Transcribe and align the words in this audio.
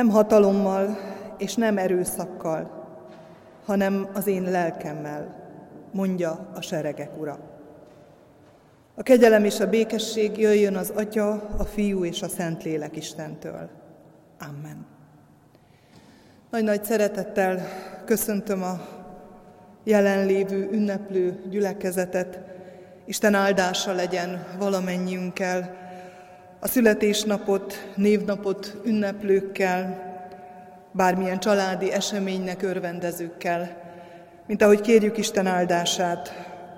Nem 0.00 0.08
hatalommal 0.08 0.98
és 1.38 1.54
nem 1.54 1.78
erőszakkal, 1.78 2.86
hanem 3.64 4.08
az 4.14 4.26
én 4.26 4.42
lelkemmel, 4.42 5.34
mondja 5.92 6.48
a 6.54 6.60
seregek 6.60 7.18
ura. 7.18 7.38
A 8.94 9.02
kegyelem 9.02 9.44
és 9.44 9.60
a 9.60 9.68
békesség 9.68 10.38
jöjjön 10.38 10.76
az 10.76 10.90
Atya, 10.90 11.30
a 11.56 11.64
Fiú 11.64 12.04
és 12.04 12.22
a 12.22 12.28
Szentlélek 12.28 12.96
Istentől. 12.96 13.68
Amen. 14.38 14.86
Nagy-nagy 16.50 16.84
szeretettel 16.84 17.66
köszöntöm 18.04 18.62
a 18.62 18.80
jelenlévő 19.84 20.68
ünneplő 20.72 21.42
gyülekezetet. 21.50 22.38
Isten 23.04 23.34
áldása 23.34 23.92
legyen 23.92 24.44
valamennyiünkkel, 24.58 25.89
a 26.60 26.68
születésnapot, 26.68 27.90
névnapot 27.96 28.76
ünneplőkkel, 28.84 30.08
bármilyen 30.92 31.38
családi 31.38 31.92
eseménynek 31.92 32.62
örvendezőkkel, 32.62 33.82
mint 34.46 34.62
ahogy 34.62 34.80
kérjük 34.80 35.18
Isten 35.18 35.46
áldását 35.46 36.32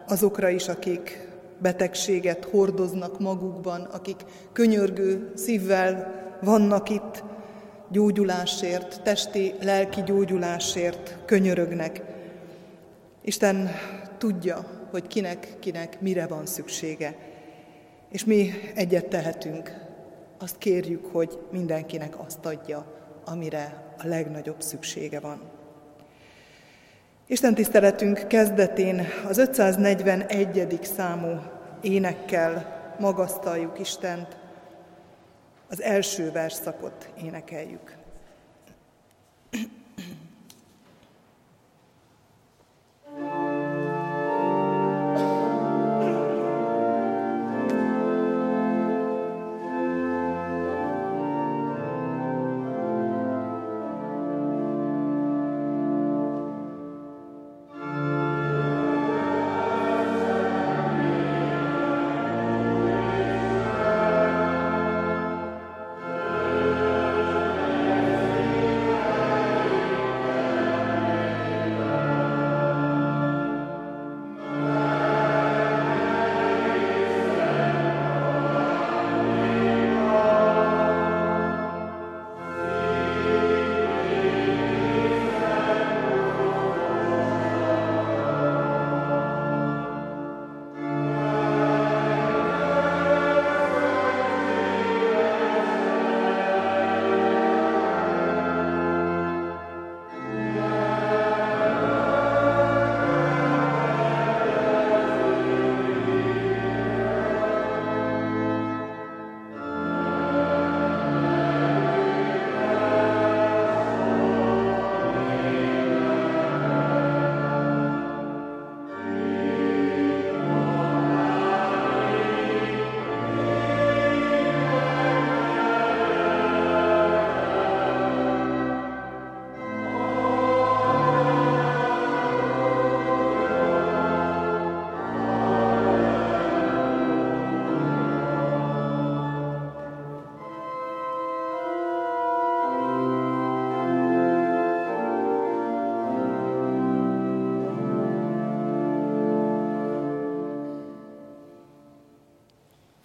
azokra 0.08 0.48
is, 0.48 0.68
akik 0.68 1.28
betegséget 1.58 2.44
hordoznak 2.44 3.20
magukban, 3.20 3.80
akik 3.80 4.24
könyörgő 4.52 5.32
szívvel 5.34 6.12
vannak 6.42 6.88
itt, 6.88 7.24
gyógyulásért, 7.88 9.02
testi, 9.02 9.54
lelki 9.62 10.02
gyógyulásért 10.02 11.18
könyörögnek. 11.24 12.02
Isten 13.22 13.70
tudja, 14.18 14.64
hogy 14.90 15.06
kinek, 15.06 15.56
kinek 15.60 16.00
mire 16.00 16.26
van 16.26 16.46
szüksége. 16.46 17.31
És 18.12 18.24
mi 18.24 18.50
egyet 18.74 19.08
tehetünk, 19.08 19.74
azt 20.38 20.58
kérjük, 20.58 21.06
hogy 21.12 21.38
mindenkinek 21.50 22.18
azt 22.18 22.46
adja, 22.46 22.86
amire 23.24 23.94
a 23.98 24.06
legnagyobb 24.06 24.60
szüksége 24.62 25.20
van. 25.20 25.40
Isten 27.26 27.54
tiszteletünk 27.54 28.26
kezdetén 28.28 29.06
az 29.28 29.38
541. 29.38 30.78
számú 30.82 31.40
énekkel 31.80 32.80
magasztaljuk 32.98 33.78
Istent, 33.78 34.36
az 35.68 35.82
első 35.82 36.30
verszakot 36.32 37.10
énekeljük. 37.24 37.96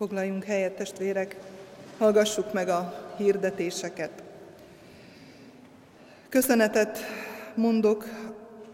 Foglaljunk 0.08 0.44
helyet, 0.44 0.76
testvérek, 0.76 1.36
hallgassuk 1.98 2.54
meg 2.54 2.70
a 2.70 2.94
hirdetéseket. 3.18 4.24
Köszönetet 6.30 6.98
mondok 7.56 8.06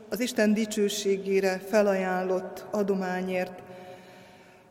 az 0.09 0.19
Isten 0.19 0.53
dicsőségére 0.53 1.57
felajánlott 1.57 2.65
adományért, 2.71 3.61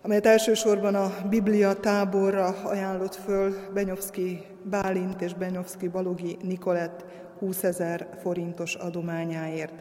amelyet 0.02 0.26
elsősorban 0.26 0.94
a 0.94 1.14
Biblia 1.28 1.74
táborra 1.74 2.46
ajánlott 2.46 3.14
föl 3.14 3.54
Benyovszki 3.74 4.46
Bálint 4.64 5.20
és 5.20 5.34
Benyovszki 5.34 5.88
Balogi 5.88 6.36
Nikolett 6.42 7.04
20 7.38 7.62
ezer 7.62 8.08
forintos 8.20 8.74
adományáért. 8.74 9.74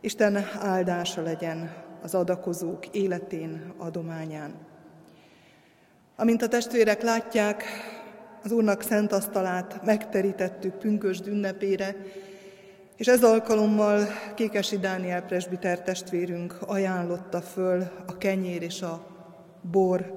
Isten 0.00 0.44
áldása 0.60 1.22
legyen 1.22 1.74
az 2.02 2.14
adakozók 2.14 2.86
életén, 2.86 3.72
adományán. 3.78 4.68
Amint 6.20 6.42
a 6.42 6.48
testvérek 6.48 7.02
látják, 7.02 7.64
az 8.42 8.52
Úrnak 8.52 8.82
szent 8.82 9.12
asztalát 9.12 9.84
megterítettük 9.84 10.74
pünkösd 10.74 11.26
ünnepére, 11.26 11.96
és 12.96 13.06
ez 13.06 13.24
alkalommal 13.24 14.06
Kékesi 14.34 14.78
Dániel 14.78 15.22
presbiter 15.22 15.82
testvérünk 15.82 16.56
ajánlotta 16.66 17.40
föl 17.40 17.82
a 18.06 18.16
kenyér 18.18 18.62
és 18.62 18.82
a 18.82 19.06
bor 19.60 20.12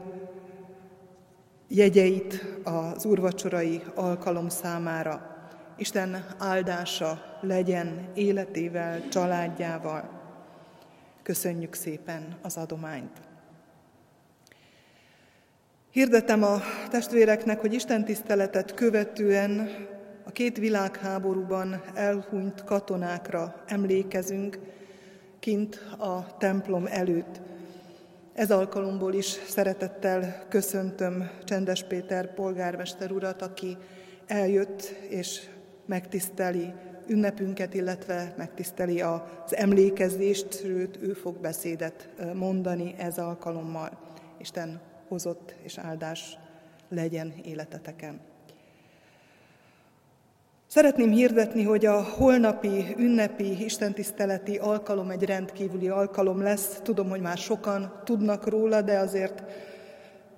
jegyeit 1.67 2.45
az 2.63 3.05
úrvacsorai 3.05 3.81
alkalom 3.95 4.49
számára. 4.49 5.47
Isten 5.77 6.25
áldása 6.37 7.39
legyen 7.41 8.09
életével, 8.13 9.07
családjával. 9.09 10.09
Köszönjük 11.21 11.73
szépen 11.73 12.37
az 12.41 12.57
adományt! 12.57 13.32
Hirdetem 15.93 16.43
a 16.43 16.59
testvéreknek, 16.89 17.59
hogy 17.59 17.73
Isten 17.73 18.05
tiszteletet 18.05 18.73
követően 18.73 19.69
a 20.23 20.31
két 20.31 20.57
világháborúban 20.57 21.81
elhunyt 21.93 22.63
katonákra 22.63 23.63
emlékezünk 23.65 24.59
kint 25.39 25.75
a 25.97 26.37
templom 26.37 26.85
előtt. 26.85 27.41
Ez 28.33 28.51
alkalomból 28.51 29.13
is 29.13 29.25
szeretettel 29.25 30.45
köszöntöm 30.49 31.29
Csendes 31.43 31.83
Péter 31.83 32.33
polgármester 32.33 33.11
urat, 33.11 33.41
aki 33.41 33.77
eljött 34.27 34.81
és 35.09 35.41
megtiszteli 35.85 36.73
ünnepünket, 37.07 37.73
illetve 37.73 38.33
megtiszteli 38.37 39.01
az 39.01 39.55
emlékezést, 39.55 40.59
sőt, 40.59 40.97
ő 41.01 41.13
fog 41.13 41.37
beszédet 41.37 42.09
mondani 42.33 42.95
ez 42.97 43.17
alkalommal. 43.17 43.99
Isten 44.37 44.91
hozott 45.13 45.55
és 45.63 45.77
áldás 45.77 46.37
legyen 46.89 47.33
életeteken. 47.45 48.19
Szeretném 50.67 51.11
hirdetni, 51.11 51.63
hogy 51.63 51.85
a 51.85 52.03
holnapi 52.03 52.95
ünnepi 52.97 53.63
istentiszteleti 53.63 54.57
alkalom 54.57 55.09
egy 55.09 55.23
rendkívüli 55.23 55.89
alkalom 55.89 56.41
lesz. 56.41 56.79
Tudom, 56.83 57.09
hogy 57.09 57.21
már 57.21 57.37
sokan 57.37 58.01
tudnak 58.03 58.47
róla, 58.47 58.81
de 58.81 58.97
azért 58.97 59.43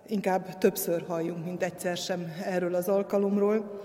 inkább 0.07 0.57
többször 0.57 1.06
halljunk, 1.07 1.45
mint 1.45 1.63
egyszer 1.63 1.98
sem 1.98 2.31
erről 2.45 2.75
az 2.75 2.88
alkalomról. 2.88 3.83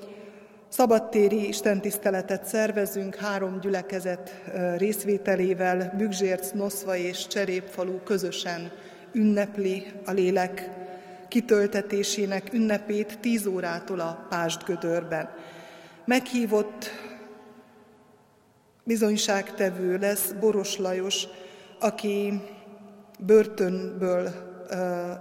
Szabadtéri 0.68 1.48
istentiszteletet 1.48 2.44
szervezünk 2.44 3.14
három 3.14 3.60
gyülekezet 3.60 4.30
részvételével, 4.76 5.94
Bügzsérc, 5.96 6.50
Noszva 6.50 6.96
és 6.96 7.26
Cserépfalu 7.26 8.02
közösen 8.02 8.72
ünnepli 9.12 9.92
a 10.04 10.10
lélek 10.10 10.70
kitöltetésének 11.30 12.52
ünnepét 12.52 13.18
10 13.20 13.46
órától 13.46 14.00
a 14.00 14.26
Pástgödörben. 14.28 15.30
Meghívott 16.04 16.90
bizonyságtevő 18.84 19.98
lesz 19.98 20.32
Boros 20.40 20.76
Lajos, 20.76 21.26
aki 21.80 22.40
börtönből 23.18 24.30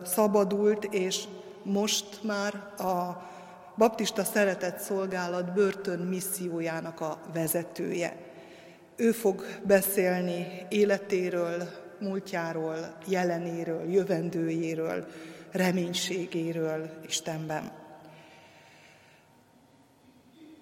szabadult, 0.06 0.84
és 0.84 1.24
most 1.64 2.24
már 2.24 2.54
a 2.78 3.28
baptista 3.78 4.24
szeretett 4.24 4.80
szolgálat 4.80 5.54
börtön 5.54 6.00
missziójának 6.00 7.02
a 7.02 7.20
vezetője. 7.34 8.18
Ő 8.96 9.12
fog 9.12 9.46
beszélni 9.64 10.66
életéről, 10.70 11.64
múltjáról, 12.00 12.78
jelenéről, 13.08 13.92
jövendőjéről, 13.92 15.08
reménységéről 15.52 16.90
Istenben. 17.08 17.72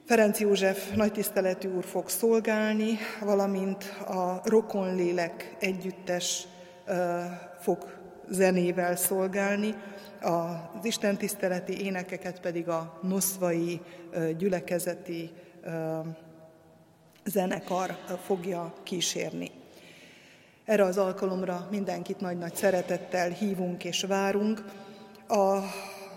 Ferenc 0.05 0.39
József 0.39 0.93
nagytiszteletű 0.95 1.69
úr 1.69 1.83
fog 1.85 2.09
szolgálni, 2.09 2.97
valamint 3.21 3.83
a 4.07 4.41
Rokonlélek 4.43 5.55
együttes 5.59 6.47
fog 7.59 7.97
zenével 8.29 8.95
szolgálni, 8.95 9.75
az 10.21 10.85
istentiszteleti 10.85 11.85
énekeket 11.85 12.39
pedig 12.39 12.69
a 12.69 12.99
noszvai 13.01 13.81
gyülekezeti 14.37 15.31
zenekar 17.25 17.97
fogja 18.25 18.73
kísérni. 18.83 19.56
Erre 20.67 20.83
az 20.83 20.97
alkalomra 20.97 21.67
mindenkit 21.71 22.19
nagy-nagy 22.19 22.55
szeretettel 22.55 23.29
hívunk 23.29 23.83
és 23.83 24.03
várunk. 24.03 24.63
A 25.27 25.57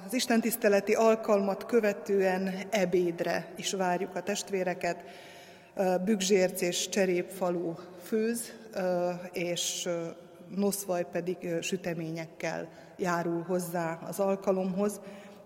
az 0.06 0.12
istentiszteleti 0.12 0.94
alkalmat 0.94 1.66
követően 1.66 2.54
ebédre 2.70 3.52
is 3.56 3.72
várjuk 3.72 4.16
a 4.16 4.22
testvéreket. 4.22 5.04
Bügzsérc 6.04 6.60
és 6.60 6.88
Cserépfalu 6.88 7.74
főz, 8.02 8.52
és 9.32 9.88
Noszvaj 10.56 11.06
pedig 11.12 11.36
süteményekkel 11.60 12.68
járul 12.96 13.42
hozzá 13.42 13.98
az 14.08 14.20
alkalomhoz, 14.20 15.00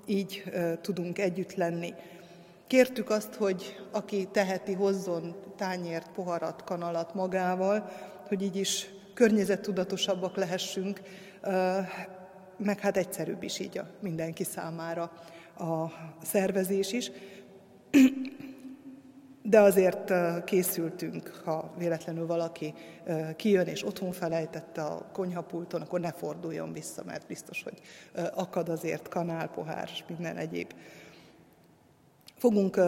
így 0.07 0.45
tudunk 0.81 1.19
együtt 1.19 1.55
lenni. 1.55 1.95
Kértük 2.67 3.11
azt, 3.11 3.35
hogy 3.35 3.87
aki 3.91 4.29
teheti, 4.33 4.73
hozzon 4.73 5.35
tányért, 5.57 6.11
poharat, 6.15 6.65
kanalat 6.65 7.15
magával, 7.15 7.91
hogy 8.29 8.43
így 8.43 8.57
is 8.57 8.89
környezettudatosabbak 9.15 10.37
lehessünk, 10.37 11.01
meg 12.57 12.81
hát 12.81 12.97
egyszerűbb 12.97 13.43
is 13.43 13.59
így 13.59 13.79
a 13.79 13.87
mindenki 14.01 14.45
számára 14.45 15.03
a 15.59 15.85
szervezés 16.23 16.93
is. 16.93 17.11
De 19.43 19.61
azért 19.61 20.13
készültünk, 20.45 21.41
ha 21.45 21.75
véletlenül 21.79 22.27
valaki 22.27 22.75
kijön 23.37 23.67
és 23.67 23.87
otthon 23.87 24.13
felejtette 24.13 24.83
a 24.83 25.09
konyhapulton, 25.13 25.81
akkor 25.81 26.01
ne 26.01 26.13
forduljon 26.13 26.73
vissza, 26.73 27.03
mert 27.05 27.27
biztos, 27.27 27.63
hogy 27.63 27.81
akad 28.35 28.69
azért 28.69 29.09
kanál, 29.09 29.49
pohár 29.49 29.89
és 29.93 30.05
minden 30.09 30.37
egyéb. 30.37 30.73
Fogunk 32.37 32.81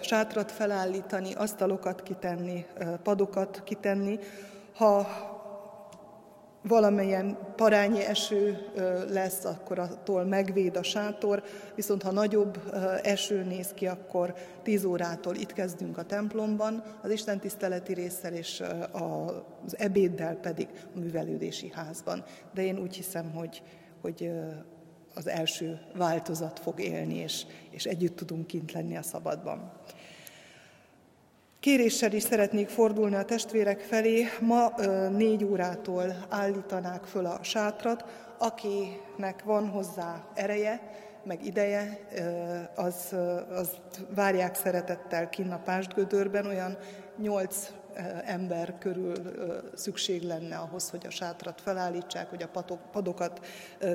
sátrat 0.00 0.52
felállítani, 0.52 1.34
asztalokat 1.34 2.02
kitenni, 2.02 2.66
padokat 3.02 3.62
kitenni. 3.64 4.18
Ha 4.74 5.06
valamilyen 6.62 7.38
parányi 7.56 8.04
eső 8.04 8.70
lesz, 9.08 9.44
akkor 9.44 9.78
attól 9.78 10.24
megvéd 10.24 10.76
a 10.76 10.82
sátor, 10.82 11.42
viszont 11.74 12.02
ha 12.02 12.12
nagyobb 12.12 12.74
eső 13.02 13.42
néz 13.42 13.72
ki, 13.74 13.86
akkor 13.86 14.34
10 14.62 14.84
órától 14.84 15.34
itt 15.34 15.52
kezdünk 15.52 15.98
a 15.98 16.02
templomban, 16.04 16.82
az 17.02 17.10
Isten 17.10 17.40
tiszteleti 17.40 17.94
résszel 17.94 18.32
és 18.32 18.62
az 18.92 19.78
ebéddel 19.78 20.34
pedig 20.34 20.68
a 20.94 20.98
művelődési 20.98 21.70
házban. 21.74 22.24
De 22.54 22.62
én 22.62 22.78
úgy 22.78 22.96
hiszem, 22.96 23.32
hogy, 23.32 23.62
hogy 24.00 24.30
az 25.14 25.26
első 25.26 25.80
változat 25.96 26.58
fog 26.58 26.80
élni, 26.80 27.14
és, 27.14 27.46
és 27.70 27.84
együtt 27.84 28.16
tudunk 28.16 28.46
kint 28.46 28.72
lenni 28.72 28.96
a 28.96 29.02
szabadban. 29.02 29.72
Kéréssel 31.64 32.12
is 32.12 32.22
szeretnék 32.22 32.68
fordulni 32.68 33.14
a 33.14 33.24
testvérek 33.24 33.80
felé. 33.80 34.24
Ma 34.40 34.72
négy 35.10 35.44
órától 35.44 36.26
állítanák 36.28 37.04
föl 37.04 37.26
a 37.26 37.38
sátrat, 37.42 38.04
akinek 38.38 39.42
van 39.44 39.68
hozzá 39.68 40.24
ereje, 40.34 40.80
meg 41.22 41.44
ideje, 41.44 41.98
az, 42.74 43.14
az 43.50 43.68
várják 44.14 44.54
szeretettel 44.54 45.28
kinn 45.28 45.50
a 45.50 45.58
Pástgödörben, 45.58 46.46
olyan 46.46 46.78
nyolc 47.16 47.72
ember 48.24 48.78
körül 48.78 49.14
szükség 49.74 50.22
lenne 50.22 50.56
ahhoz, 50.56 50.90
hogy 50.90 51.06
a 51.06 51.10
sátrat 51.10 51.60
felállítsák, 51.60 52.28
hogy 52.28 52.42
a 52.42 52.64
padokat 52.92 53.46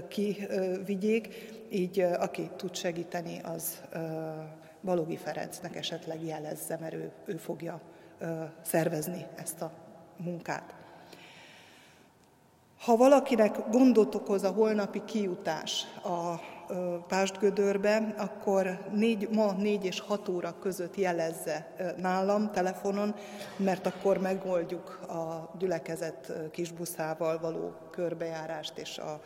kivigyék, 0.08 1.28
így 1.70 2.00
aki 2.00 2.50
tud 2.56 2.76
segíteni, 2.76 3.42
az 3.44 3.82
Balogi 4.82 5.18
Ferencnek 5.18 5.76
esetleg 5.76 6.24
jelezze, 6.24 6.78
mert 6.80 6.94
ő, 6.94 7.12
ő 7.26 7.38
fogja 7.38 7.82
szervezni 8.62 9.26
ezt 9.36 9.62
a 9.62 9.72
munkát. 10.18 10.74
Ha 12.80 12.98
valakinek 12.98 13.70
gondot 13.70 14.16
okoz 14.16 14.44
a 14.44 14.52
holnapi 14.52 15.02
kijutás 15.06 15.86
a 16.04 16.36
Pástgödörbe, 17.08 18.14
akkor 18.18 18.80
négy, 18.92 19.30
ma 19.32 19.52
négy 19.52 19.86
és 19.86 20.00
hat 20.00 20.28
óra 20.30 20.56
között 20.60 20.96
jelezze 20.96 21.76
nálam 21.98 22.52
telefonon, 22.52 23.16
mert 23.58 23.86
akkor 23.86 24.18
megoldjuk 24.18 25.00
a 25.10 25.52
gyülekezet 25.58 26.34
kisbuszával 26.52 27.40
való 27.40 27.74
körbejárást 27.92 28.78
és 28.78 28.98
a 28.98 29.22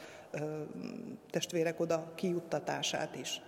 testvérek 1.30 1.80
oda 1.80 2.12
kijuttatását 2.16 3.16
is. 3.16 3.42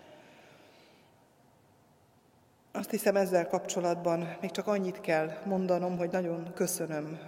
Azt 2.77 2.89
hiszem 2.89 3.15
ezzel 3.15 3.47
kapcsolatban 3.47 4.37
még 4.41 4.51
csak 4.51 4.67
annyit 4.67 5.01
kell 5.01 5.31
mondanom, 5.45 5.97
hogy 5.97 6.11
nagyon 6.11 6.53
köszönöm 6.53 7.19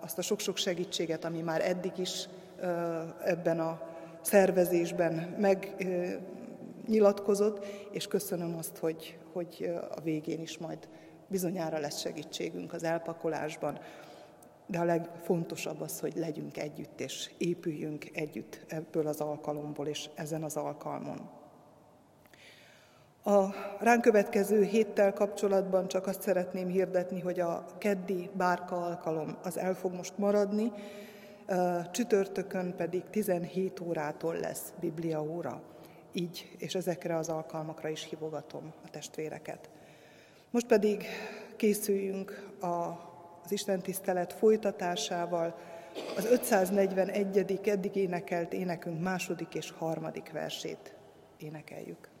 azt 0.00 0.18
a 0.18 0.22
sok-sok 0.22 0.56
segítséget, 0.56 1.24
ami 1.24 1.40
már 1.40 1.60
eddig 1.60 1.98
is 1.98 2.28
ebben 3.24 3.60
a 3.60 3.80
szervezésben 4.20 5.36
megnyilatkozott, 5.38 7.64
és 7.90 8.06
köszönöm 8.06 8.56
azt, 8.56 8.76
hogy, 8.76 9.18
hogy 9.32 9.74
a 9.96 10.00
végén 10.00 10.40
is 10.40 10.58
majd 10.58 10.88
bizonyára 11.28 11.78
lesz 11.78 12.00
segítségünk 12.00 12.72
az 12.72 12.82
elpakolásban. 12.82 13.78
De 14.66 14.78
a 14.78 14.84
legfontosabb 14.84 15.80
az, 15.80 16.00
hogy 16.00 16.16
legyünk 16.16 16.56
együtt, 16.56 17.00
és 17.00 17.30
épüljünk 17.38 18.10
együtt 18.12 18.64
ebből 18.68 19.06
az 19.06 19.20
alkalomból, 19.20 19.86
és 19.86 20.08
ezen 20.14 20.42
az 20.42 20.56
alkalmon. 20.56 21.44
A 23.26 23.54
ránk 23.80 24.02
következő 24.02 24.62
héttel 24.62 25.12
kapcsolatban 25.12 25.88
csak 25.88 26.06
azt 26.06 26.22
szeretném 26.22 26.68
hirdetni, 26.68 27.20
hogy 27.20 27.40
a 27.40 27.64
keddi 27.78 28.30
bárka 28.32 28.76
alkalom 28.76 29.36
az 29.42 29.58
el 29.58 29.74
fog 29.74 29.92
most 29.92 30.18
maradni, 30.18 30.72
csütörtökön 31.90 32.74
pedig 32.76 33.02
17 33.10 33.80
órától 33.80 34.34
lesz 34.34 34.72
Biblia 34.80 35.22
óra. 35.22 35.62
Így, 36.12 36.54
és 36.58 36.74
ezekre 36.74 37.16
az 37.16 37.28
alkalmakra 37.28 37.88
is 37.88 38.04
hívogatom 38.04 38.72
a 38.84 38.90
testvéreket. 38.90 39.70
Most 40.50 40.66
pedig 40.66 41.04
készüljünk 41.56 42.50
az 42.60 43.52
Isten 43.52 43.80
tisztelet 43.80 44.32
folytatásával, 44.32 45.58
az 46.16 46.24
541. 46.24 47.60
eddig 47.64 47.96
énekelt 47.96 48.52
énekünk 48.52 49.02
második 49.02 49.54
és 49.54 49.70
harmadik 49.70 50.32
versét 50.32 50.94
énekeljük. 51.38 52.14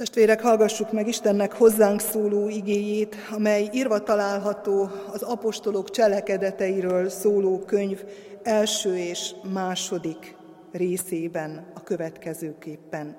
Testvérek, 0.00 0.40
hallgassuk 0.42 0.92
meg 0.92 1.08
Istennek 1.08 1.52
hozzánk 1.52 2.00
szóló 2.00 2.48
igéjét, 2.48 3.16
amely 3.30 3.68
írva 3.72 4.02
található 4.02 4.90
az 5.12 5.22
apostolok 5.22 5.90
cselekedeteiről 5.90 7.08
szóló 7.08 7.58
könyv 7.58 8.04
első 8.42 8.96
és 8.98 9.34
második 9.52 10.36
részében 10.72 11.72
a 11.74 11.82
következőképpen. 11.82 13.16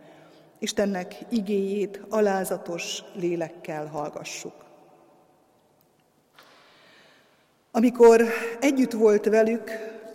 Istennek 0.59 1.15
igéjét 1.29 2.01
alázatos 2.09 3.03
lélekkel 3.13 3.85
hallgassuk. 3.85 4.65
Amikor 7.71 8.23
együtt 8.59 8.91
volt 8.91 9.25
velük, 9.25 9.71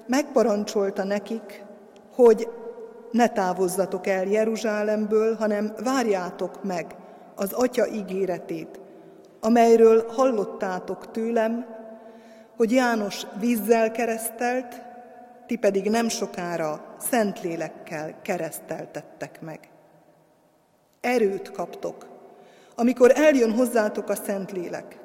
megparancsolta 0.07 1.05
nekik, 1.05 1.65
hogy 2.15 2.49
ne 3.11 3.29
távozzatok 3.29 4.07
el 4.07 4.27
Jeruzsálemből, 4.27 5.35
hanem 5.35 5.73
várjátok 5.85 6.65
meg 6.65 6.95
az 7.35 7.53
Atya 7.53 7.87
ígéretét, 7.87 8.81
amelyről 9.41 10.05
hallottátok 10.09 11.11
tőlem, 11.11 11.67
hogy 12.57 12.73
János 12.73 13.27
vízzel 13.41 13.91
keresztelt, 13.91 14.83
ti 15.47 15.57
pedig 15.57 15.91
nem 15.91 16.09
sokára 16.09 16.95
Szentlélekkel 16.99 18.15
kereszteltettek 18.23 19.41
meg. 19.41 19.61
Erőt 21.01 21.51
kaptok, 21.51 22.07
amikor 22.75 23.13
eljön 23.15 23.53
hozzátok 23.53 24.09
a 24.09 24.15
Szentlélek, 24.15 24.99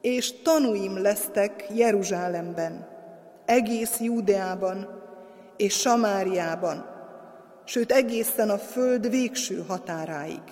és 0.00 0.42
tanúim 0.42 1.02
lesztek 1.02 1.66
Jeruzsálemben, 1.74 2.88
egész 3.44 4.00
Júdeában 4.00 5.00
és 5.56 5.74
Samáriában, 5.74 6.91
sőt 7.64 7.92
egészen 7.92 8.50
a 8.50 8.58
föld 8.58 9.10
végső 9.10 9.64
határáig. 9.68 10.42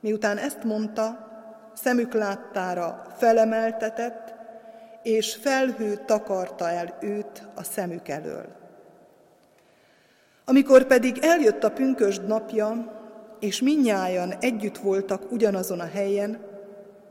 Miután 0.00 0.38
ezt 0.38 0.64
mondta, 0.64 1.30
szemük 1.74 2.12
láttára 2.12 3.06
felemeltetett, 3.16 4.34
és 5.02 5.34
felhő 5.34 6.02
takarta 6.06 6.70
el 6.70 6.96
őt 7.00 7.42
a 7.54 7.62
szemük 7.62 8.08
elől. 8.08 8.46
Amikor 10.44 10.84
pedig 10.84 11.18
eljött 11.22 11.64
a 11.64 11.70
pünkösd 11.70 12.26
napja, 12.26 13.00
és 13.40 13.60
minnyájan 13.60 14.34
együtt 14.40 14.78
voltak 14.78 15.32
ugyanazon 15.32 15.80
a 15.80 15.86
helyen, 15.86 16.40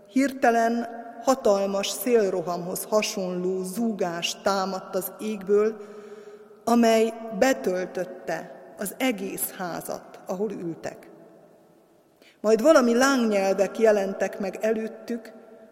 hirtelen 0.08 0.88
hatalmas 1.24 1.90
szélrohamhoz 1.90 2.84
hasonló 2.84 3.64
zúgás 3.64 4.42
támadt 4.42 4.96
az 4.96 5.12
égből, 5.20 5.78
amely 6.64 7.14
betöltötte 7.40 8.61
az 8.82 8.96
egész 8.98 9.52
házat, 9.52 10.20
ahol 10.26 10.52
ültek. 10.52 11.10
Majd 12.40 12.62
valami 12.62 12.94
lángnyelvek 12.94 13.80
jelentek 13.80 14.40
meg 14.40 14.58
előttük, 14.62 15.32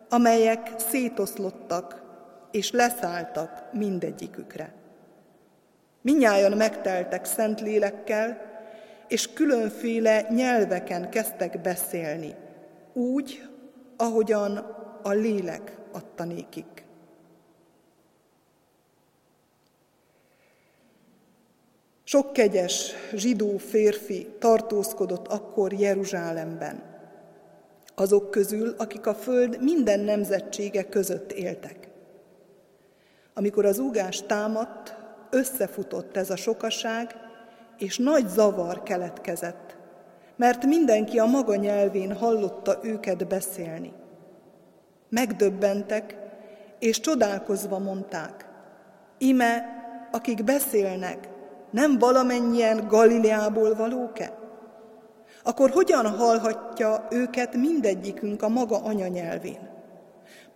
amelyek 0.10 0.72
szétoszlottak 0.78 2.02
és 2.52 2.72
leszálltak 2.72 3.70
mindegyikükre. 3.74 4.74
Minnyáján 6.02 6.52
megteltek 6.52 7.26
szent 7.26 7.62
lélekkel, 7.62 8.42
és 9.08 9.34
különféle 9.34 10.26
nyelveken 10.30 11.10
kezdtek 11.10 11.62
beszélni, 11.62 12.36
úgy, 12.94 13.50
ahogyan 13.98 14.58
a 15.04 15.12
lélek 15.12 15.78
adta 15.92 16.24
nékik. 16.24 16.79
Sok 22.10 22.34
kegyes 22.34 22.92
zsidó 23.14 23.58
férfi 23.58 24.28
tartózkodott 24.40 25.28
akkor 25.28 25.74
Jeruzsálemben, 25.74 26.84
azok 27.96 28.32
közül, 28.32 28.76
akik 28.78 29.08
a 29.08 29.14
föld 29.14 29.64
minden 29.64 30.00
nemzetsége 30.00 30.84
között 30.84 31.32
éltek. 31.32 31.90
Amikor 33.34 33.66
az 33.66 33.80
úgás 33.80 34.22
támadt, 34.22 34.96
összefutott 35.30 36.18
ez 36.18 36.30
a 36.30 36.36
sokaság, 36.36 37.16
és 37.78 37.98
nagy 37.98 38.28
zavar 38.28 38.84
keletkezett, 38.84 39.78
mert 40.36 40.66
mindenki 40.66 41.20
a 41.20 41.26
maga 41.26 41.56
nyelvén 41.56 42.14
hallotta 42.14 42.80
őket 42.84 43.28
beszélni. 43.28 43.94
Megdöbbentek, 45.10 46.16
és 46.80 47.00
csodálkozva 47.00 47.80
mondták, 47.80 48.46
ime, 49.18 49.66
akik 50.12 50.44
beszélnek, 50.44 51.29
nem 51.72 52.00
valamennyien 52.00 52.88
Galileából 52.88 53.76
valók-e? 53.76 54.38
Akkor 55.44 55.70
hogyan 55.70 56.08
hallhatja 56.08 57.08
őket 57.10 57.56
mindegyikünk 57.56 58.42
a 58.42 58.50
maga 58.50 58.78
anyanyelvén? 58.84 59.70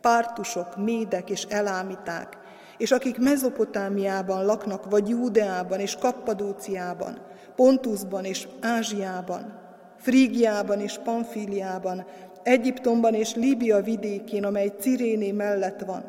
Pártusok, 0.02 0.78
médek 0.78 1.30
és 1.30 1.44
elámiták, 1.44 2.38
és 2.78 2.92
akik 2.92 3.18
Mezopotámiában 3.18 4.46
laknak, 4.46 4.90
vagy 4.90 5.10
Júdeában 5.10 5.80
és 5.80 5.96
Kappadóciában, 5.96 7.18
Pontusban 7.56 8.26
és 8.26 8.48
Ázsiában, 8.62 9.60
Frígiában 9.98 10.80
és 10.80 11.00
Pamfíliában, 11.04 12.06
Egyiptomban 12.44 13.14
és 13.14 13.36
Líbia 13.36 13.82
vidékén, 13.82 14.46
amely 14.46 14.72
Ciréné 14.80 15.32
mellett 15.32 15.80
van, 15.80 16.04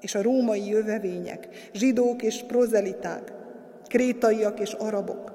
és 0.00 0.14
a 0.14 0.22
római 0.22 0.68
jövevények, 0.68 1.48
zsidók 1.72 2.22
és 2.22 2.44
prozeliták, 2.46 3.32
krétaiak 3.88 4.60
és 4.60 4.72
arabok. 4.72 5.32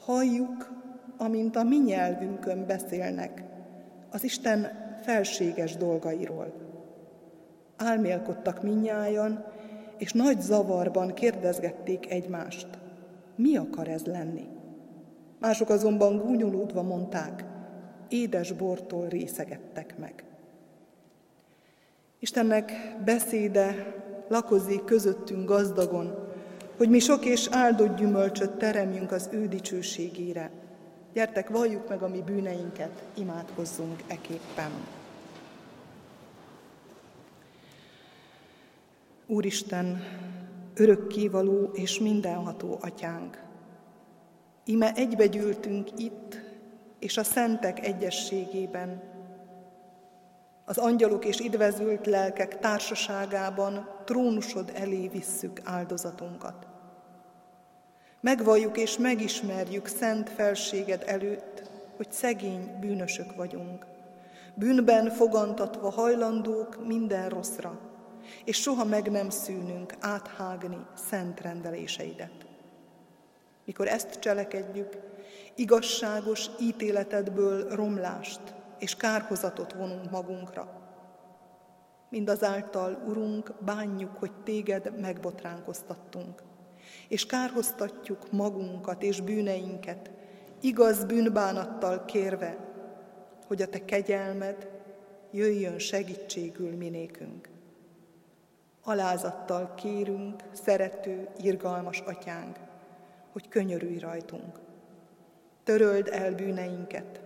Halljuk, 0.00 0.72
amint 1.16 1.56
a 1.56 1.62
mi 1.62 1.76
nyelvünkön 1.76 2.66
beszélnek 2.66 3.44
az 4.10 4.24
Isten 4.24 4.68
felséges 5.02 5.76
dolgairól. 5.76 6.52
Álmélkodtak 7.76 8.62
minnyájan, 8.62 9.44
és 9.98 10.12
nagy 10.12 10.40
zavarban 10.40 11.14
kérdezgették 11.14 12.10
egymást, 12.10 12.66
mi 13.36 13.56
akar 13.56 13.88
ez 13.88 14.04
lenni? 14.04 14.46
Mások 15.38 15.68
azonban 15.68 16.18
gúnyolódva 16.18 16.82
mondták, 16.82 17.44
édes 18.08 18.52
bortól 18.52 19.08
részegettek 19.08 19.98
meg. 19.98 20.24
Istennek 22.18 22.72
beszéde 23.04 23.94
lakozik 24.28 24.84
közöttünk 24.84 25.48
gazdagon, 25.48 26.23
hogy 26.76 26.88
mi 26.88 26.98
sok 26.98 27.24
és 27.24 27.48
áldott 27.50 27.96
gyümölcsöt 27.96 28.50
teremjünk 28.50 29.12
az 29.12 29.28
ő 29.32 29.48
dicsőségére. 29.48 30.50
Gyertek, 31.12 31.48
valljuk 31.48 31.88
meg 31.88 32.02
a 32.02 32.08
mi 32.08 32.22
bűneinket, 32.22 33.02
imádkozzunk 33.14 34.02
eképpen. 34.06 34.70
Úristen, 39.26 40.02
örökkévaló 40.74 41.70
és 41.72 41.98
mindenható 41.98 42.78
atyánk, 42.80 43.42
ime 44.64 44.92
egybegyűltünk 44.94 45.88
itt, 45.96 46.40
és 46.98 47.16
a 47.16 47.24
szentek 47.24 47.86
egyességében, 47.86 49.02
az 50.64 50.78
angyalok 50.78 51.24
és 51.24 51.40
idvezült 51.40 52.06
lelkek 52.06 52.58
társaságában 52.58 53.88
trónusod 54.04 54.72
elé 54.74 55.08
visszük 55.08 55.60
áldozatunkat. 55.64 56.66
Megvalljuk 58.20 58.76
és 58.76 58.98
megismerjük 58.98 59.86
szent 59.86 60.30
felséged 60.30 61.02
előtt, 61.06 61.70
hogy 61.96 62.12
szegény 62.12 62.78
bűnösök 62.80 63.34
vagyunk, 63.34 63.86
bűnben 64.54 65.10
fogantatva 65.10 65.90
hajlandók 65.90 66.86
minden 66.86 67.28
rosszra, 67.28 67.80
és 68.44 68.60
soha 68.60 68.84
meg 68.84 69.10
nem 69.10 69.30
szűnünk 69.30 69.94
áthágni 70.00 70.86
szent 71.08 71.40
rendeléseidet. 71.40 72.46
Mikor 73.64 73.88
ezt 73.88 74.18
cselekedjük, 74.18 74.98
igazságos 75.54 76.46
ítéletedből 76.60 77.74
romlást 77.74 78.40
és 78.78 78.96
kárhozatot 78.96 79.72
vonunk 79.72 80.10
magunkra. 80.10 80.82
Mindazáltal, 82.08 83.02
Urunk, 83.06 83.52
bánjuk, 83.60 84.16
hogy 84.16 84.32
téged 84.44 85.00
megbotránkoztattunk, 85.00 86.42
és 87.08 87.26
kárhoztatjuk 87.26 88.32
magunkat 88.32 89.02
és 89.02 89.20
bűneinket, 89.20 90.10
igaz 90.60 91.04
bűnbánattal 91.04 92.04
kérve, 92.04 92.56
hogy 93.46 93.62
a 93.62 93.68
te 93.68 93.84
kegyelmed 93.84 94.68
jöjjön 95.30 95.78
segítségül 95.78 96.76
minékünk. 96.76 97.48
Alázattal 98.82 99.74
kérünk, 99.74 100.42
szerető, 100.52 101.28
irgalmas 101.36 102.00
atyánk, 102.00 102.56
hogy 103.32 103.48
könyörülj 103.48 103.98
rajtunk. 103.98 104.60
Töröld 105.64 106.08
el 106.12 106.34
bűneinket, 106.34 107.23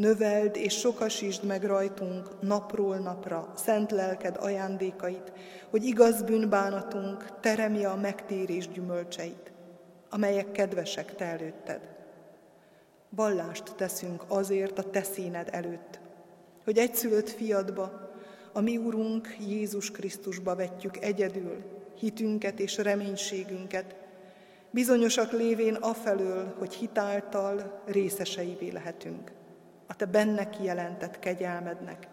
növeld 0.00 0.56
és 0.56 0.78
sokasítsd 0.78 1.44
meg 1.44 1.64
rajtunk 1.64 2.40
napról 2.40 2.96
napra 2.96 3.52
szent 3.56 3.90
lelked 3.90 4.36
ajándékait, 4.40 5.32
hogy 5.70 5.84
igaz 5.84 6.22
bűnbánatunk 6.22 7.40
teremje 7.40 7.88
a 7.88 7.96
megtérés 7.96 8.68
gyümölcseit, 8.68 9.52
amelyek 10.10 10.52
kedvesek 10.52 11.14
te 11.14 11.24
előtted. 11.24 11.80
vallást 13.08 13.74
teszünk 13.76 14.24
azért 14.28 14.78
a 14.78 14.90
te 14.90 15.02
színed 15.02 15.48
előtt, 15.52 16.00
hogy 16.64 16.78
egyszülött 16.78 17.30
fiadba, 17.30 18.10
a 18.52 18.60
mi 18.60 18.76
Urunk 18.76 19.36
Jézus 19.48 19.90
Krisztusba 19.90 20.54
vetjük 20.54 21.04
egyedül 21.04 21.62
hitünket 21.98 22.60
és 22.60 22.76
reménységünket, 22.76 23.94
bizonyosak 24.70 25.32
lévén 25.32 25.74
afelől, 25.74 26.54
hogy 26.58 26.74
hitáltal 26.74 27.82
részeseivé 27.86 28.70
lehetünk, 28.70 29.38
a 29.90 29.94
te 29.96 30.04
benne 30.04 30.50
kijelentett 30.50 31.18
kegyelmednek, 31.18 32.08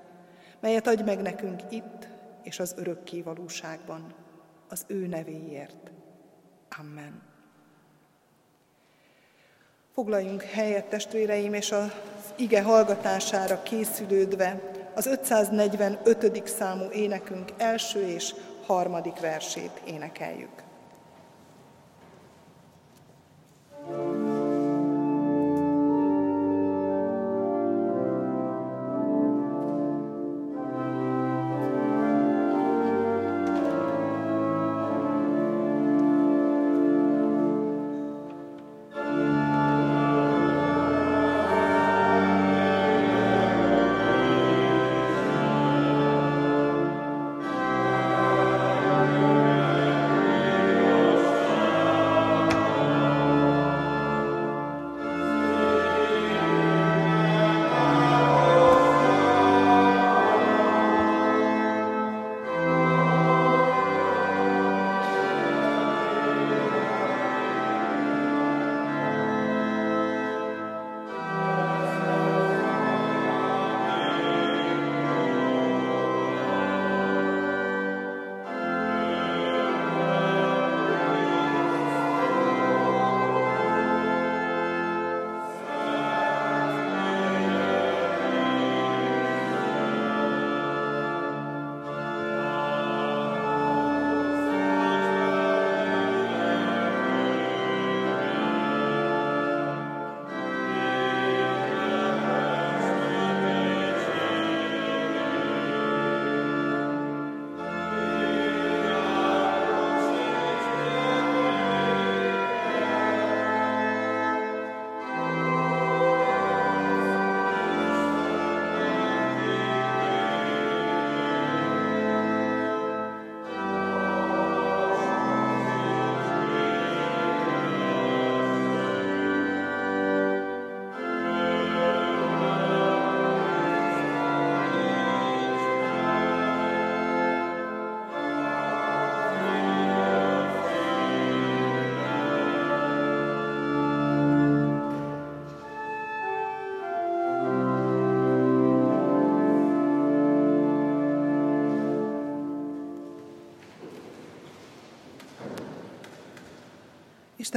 melyet 0.60 0.88
adj 0.88 1.04
meg 1.04 1.22
nekünk 1.22 1.62
itt 1.70 2.08
és 2.44 2.60
az 2.60 2.74
örökké 2.78 3.22
valóságban, 3.22 4.14
az 4.70 4.84
ő 4.88 5.08
nevéért. 5.08 5.92
Amen. 6.80 7.22
Foglaljunk 9.94 10.42
helyet, 10.42 10.86
testvéreim, 10.86 11.54
és 11.54 11.72
az 11.72 11.92
ige 12.36 12.62
hallgatására 12.62 13.64
készülődve 13.64 14.62
az 14.96 15.06
545. 15.06 16.48
számú 16.48 16.90
énekünk 16.92 17.52
első 17.58 18.08
és 18.08 18.36
harmadik 18.66 19.20
versét 19.20 19.82
énekeljük. 19.86 20.67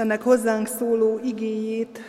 Istennek 0.01 0.23
hozzánk 0.23 0.67
szóló 0.67 1.19
igéjét 1.25 2.01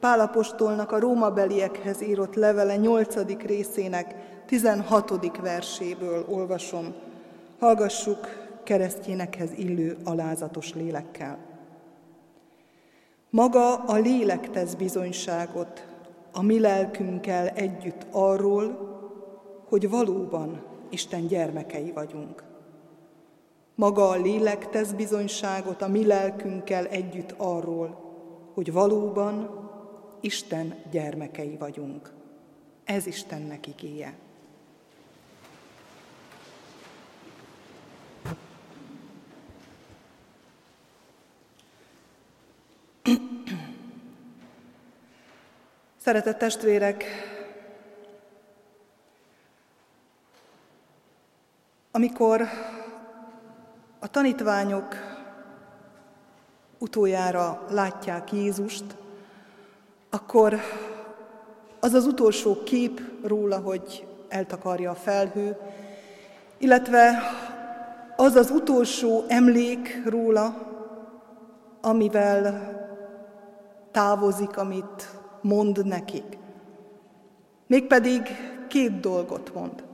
Pálapostolnak 0.00 0.92
a 0.92 0.98
rómabeliekhez 0.98 2.02
írott 2.02 2.34
levele 2.34 2.76
8. 2.76 3.42
részének 3.46 4.14
16. 4.46 5.36
verséből 5.42 6.24
olvasom. 6.28 6.94
Hallgassuk 7.58 8.18
keresztjénekhez 8.64 9.50
illő 9.56 9.96
alázatos 10.04 10.74
lélekkel. 10.74 11.38
Maga 13.30 13.74
a 13.74 13.96
lélek 13.96 14.50
tesz 14.50 14.74
bizonyságot 14.74 15.86
a 16.32 16.42
mi 16.42 16.60
lelkünkkel 16.60 17.48
együtt 17.48 18.06
arról, 18.10 18.78
hogy 19.68 19.90
valóban 19.90 20.62
Isten 20.88 21.26
gyermekei 21.26 21.92
vagyunk. 21.92 22.49
Maga 23.80 24.08
a 24.08 24.16
lélek 24.16 24.68
tesz 24.68 24.90
bizonyságot 24.90 25.82
a 25.82 25.88
mi 25.88 26.06
lelkünkkel 26.06 26.86
együtt 26.86 27.34
arról, 27.36 28.14
hogy 28.54 28.72
valóban 28.72 29.68
Isten 30.20 30.74
gyermekei 30.90 31.56
vagyunk. 31.56 32.12
Ez 32.84 33.06
Istennek 33.06 33.66
igéje. 33.66 34.14
Szeretett 45.96 46.38
testvérek, 46.38 47.04
amikor 51.90 52.48
a 54.02 54.08
tanítványok 54.08 54.94
utoljára 56.78 57.64
látják 57.70 58.32
Jézust, 58.32 58.84
akkor 60.10 60.56
az 61.80 61.92
az 61.92 62.06
utolsó 62.06 62.62
kép 62.62 63.00
róla, 63.24 63.58
hogy 63.58 64.06
eltakarja 64.28 64.90
a 64.90 64.94
felhő, 64.94 65.56
illetve 66.58 67.22
az 68.16 68.34
az 68.34 68.50
utolsó 68.50 69.24
emlék 69.28 70.02
róla, 70.06 70.54
amivel 71.80 72.72
távozik, 73.90 74.56
amit 74.56 75.18
mond 75.40 75.86
nekik. 75.86 76.38
Mégpedig 77.66 78.22
két 78.68 79.00
dolgot 79.00 79.54
mond. 79.54 79.89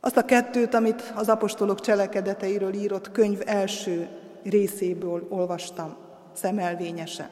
Azt 0.00 0.16
a 0.16 0.24
kettőt, 0.24 0.74
amit 0.74 1.12
az 1.14 1.28
apostolok 1.28 1.80
cselekedeteiről 1.80 2.72
írott 2.72 3.12
könyv 3.12 3.40
első 3.46 4.08
részéből 4.42 5.26
olvastam, 5.28 5.96
szemelvényesen. 6.32 7.30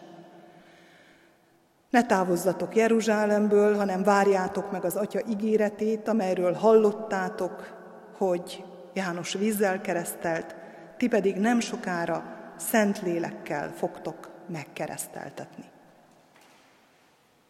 Ne 1.91 2.07
távozzatok 2.07 2.77
Jeruzsálemből, 2.77 3.77
hanem 3.77 4.03
várjátok 4.03 4.71
meg 4.71 4.85
az 4.85 4.97
Atya 4.97 5.21
ígéretét, 5.29 6.09
amelyről 6.09 6.53
hallottátok, 6.53 7.77
hogy 8.17 8.65
János 8.93 9.33
vízzel 9.33 9.81
keresztelt, 9.81 10.55
ti 10.97 11.09
pedig 11.09 11.37
nem 11.37 11.61
sokára 11.61 12.37
szent 12.57 13.03
lélekkel 13.03 13.73
fogtok 13.77 14.31
megkereszteltetni. 14.47 15.65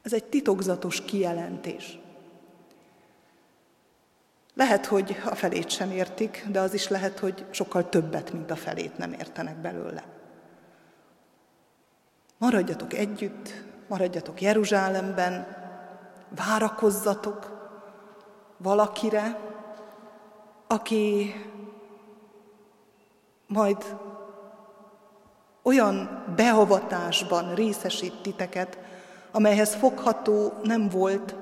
Ez 0.03 0.13
egy 0.13 0.25
titokzatos 0.25 1.05
kijelentés. 1.05 1.99
Lehet, 4.59 4.87
hogy 4.87 5.17
a 5.25 5.35
felét 5.35 5.71
sem 5.71 5.91
értik, 5.91 6.47
de 6.51 6.61
az 6.61 6.75
is 6.75 6.89
lehet, 6.89 7.19
hogy 7.19 7.47
sokkal 7.51 7.89
többet, 7.89 8.33
mint 8.33 8.51
a 8.51 8.57
felét 8.57 8.99
nem 8.99 9.13
értenek 9.13 9.57
belőle. 9.57 10.05
Maradjatok 12.39 12.93
együtt, 12.93 13.65
maradjatok 13.89 14.41
Jeruzsálemben, 14.41 15.47
várakozzatok 16.47 17.51
valakire, 18.57 19.41
aki 20.67 21.35
majd 23.47 23.97
olyan 25.63 26.25
beavatásban 26.37 27.55
részesít 27.55 28.23
titeket, 28.23 28.79
amelyhez 29.31 29.75
fogható 29.75 30.53
nem 30.63 30.89
volt 30.89 31.35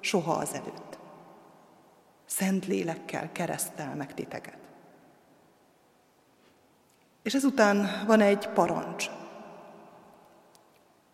soha 0.00 0.32
az 0.32 0.54
előtt. 0.54 0.81
Szent 2.36 2.66
lélekkel 2.66 3.32
keresztel 3.32 3.94
meg 3.94 4.14
titeket. 4.14 4.58
És 7.22 7.34
ezután 7.34 8.04
van 8.06 8.20
egy 8.20 8.48
parancs, 8.48 9.10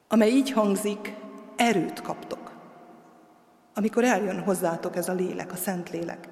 amely 0.08 0.30
így 0.30 0.50
hangzik, 0.50 1.14
erőt 1.56 2.02
kaptok, 2.02 2.52
amikor 3.74 4.04
eljön 4.04 4.42
hozzátok 4.42 4.96
ez 4.96 5.08
a 5.08 5.12
lélek, 5.12 5.52
a 5.52 5.56
Szent 5.56 5.90
Lélek. 5.90 6.28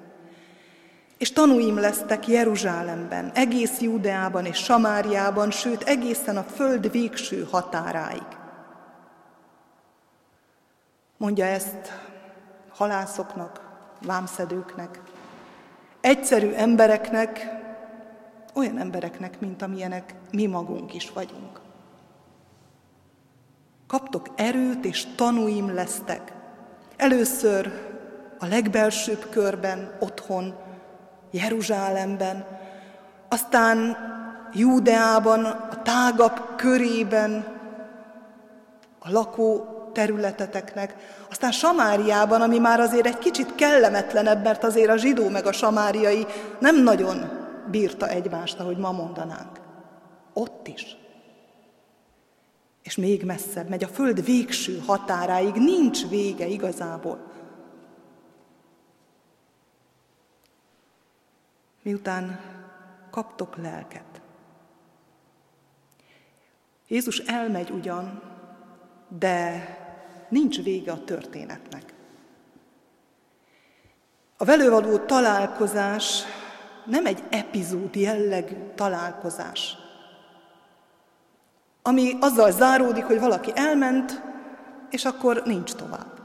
És 1.17 1.31
tanúim 1.31 1.79
lesztek 1.79 2.27
Jeruzsálemben, 2.27 3.31
egész 3.31 3.79
Júdeában 3.79 4.45
és 4.45 4.57
Samáriában, 4.57 5.51
sőt 5.51 5.81
egészen 5.81 6.37
a 6.37 6.43
föld 6.43 6.91
végső 6.91 7.47
határáig. 7.51 8.27
Mondja 11.17 11.45
ezt 11.45 12.01
halászoknak, 12.69 13.66
vámszedőknek, 14.01 15.01
egyszerű 16.01 16.51
embereknek, 16.51 17.47
olyan 18.53 18.77
embereknek, 18.77 19.39
mint 19.39 19.61
amilyenek 19.61 20.13
mi 20.31 20.45
magunk 20.45 20.93
is 20.93 21.11
vagyunk. 21.11 21.59
Kaptok 23.87 24.27
erőt, 24.35 24.85
és 24.85 25.05
tanúim 25.15 25.73
lesztek. 25.73 26.33
Először 26.95 27.71
a 28.39 28.45
legbelsőbb 28.45 29.29
körben, 29.29 29.97
otthon, 29.99 30.55
Jeruzsálemben, 31.31 32.45
aztán 33.29 33.97
Júdeában, 34.53 35.45
a 35.45 35.81
tágabb 35.81 36.55
körében, 36.55 37.45
a 38.99 39.11
lakó 39.11 39.76
területeteknek, 39.97 40.95
aztán 41.29 41.51
Samáriában, 41.51 42.41
ami 42.41 42.57
már 42.57 42.79
azért 42.79 43.05
egy 43.05 43.17
kicsit 43.17 43.55
kellemetlenebb, 43.55 44.43
mert 44.43 44.63
azért 44.63 44.89
a 44.89 44.97
zsidó 44.97 45.29
meg 45.29 45.45
a 45.45 45.51
samáriai 45.51 46.25
nem 46.59 46.83
nagyon 46.83 47.29
bírta 47.71 48.07
egymást, 48.07 48.59
ahogy 48.59 48.77
ma 48.77 48.91
mondanánk. 48.91 49.59
Ott 50.33 50.67
is. 50.67 50.97
És 52.83 52.95
még 52.95 53.23
messzebb 53.23 53.69
megy, 53.69 53.83
a 53.83 53.87
föld 53.87 54.25
végső 54.25 54.83
határáig 54.85 55.53
nincs 55.53 56.07
vége 56.07 56.47
igazából. 56.47 57.31
Miután 61.83 62.39
kaptok 63.11 63.55
lelket. 63.55 64.21
Jézus 66.87 67.17
elmegy 67.17 67.69
ugyan, 67.69 68.21
de 69.09 69.85
nincs 70.29 70.61
vége 70.61 70.91
a 70.91 71.03
történetnek. 71.03 71.93
A 74.37 74.45
velővaló 74.45 74.97
találkozás 74.97 76.23
nem 76.85 77.05
egy 77.05 77.23
epizód 77.29 77.95
jellegű 77.95 78.55
találkozás, 78.75 79.77
ami 81.81 82.17
azzal 82.19 82.51
záródik, 82.51 83.03
hogy 83.03 83.19
valaki 83.19 83.51
elment, 83.55 84.21
és 84.89 85.05
akkor 85.05 85.41
nincs 85.45 85.73
tovább. 85.73 86.21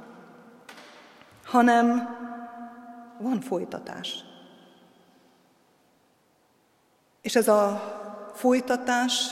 Hanem 1.45 2.17
van 3.19 3.41
folytatás. 3.41 4.25
És 7.21 7.37
ez 7.37 7.49
a 7.49 7.81
folytatás 8.35 9.27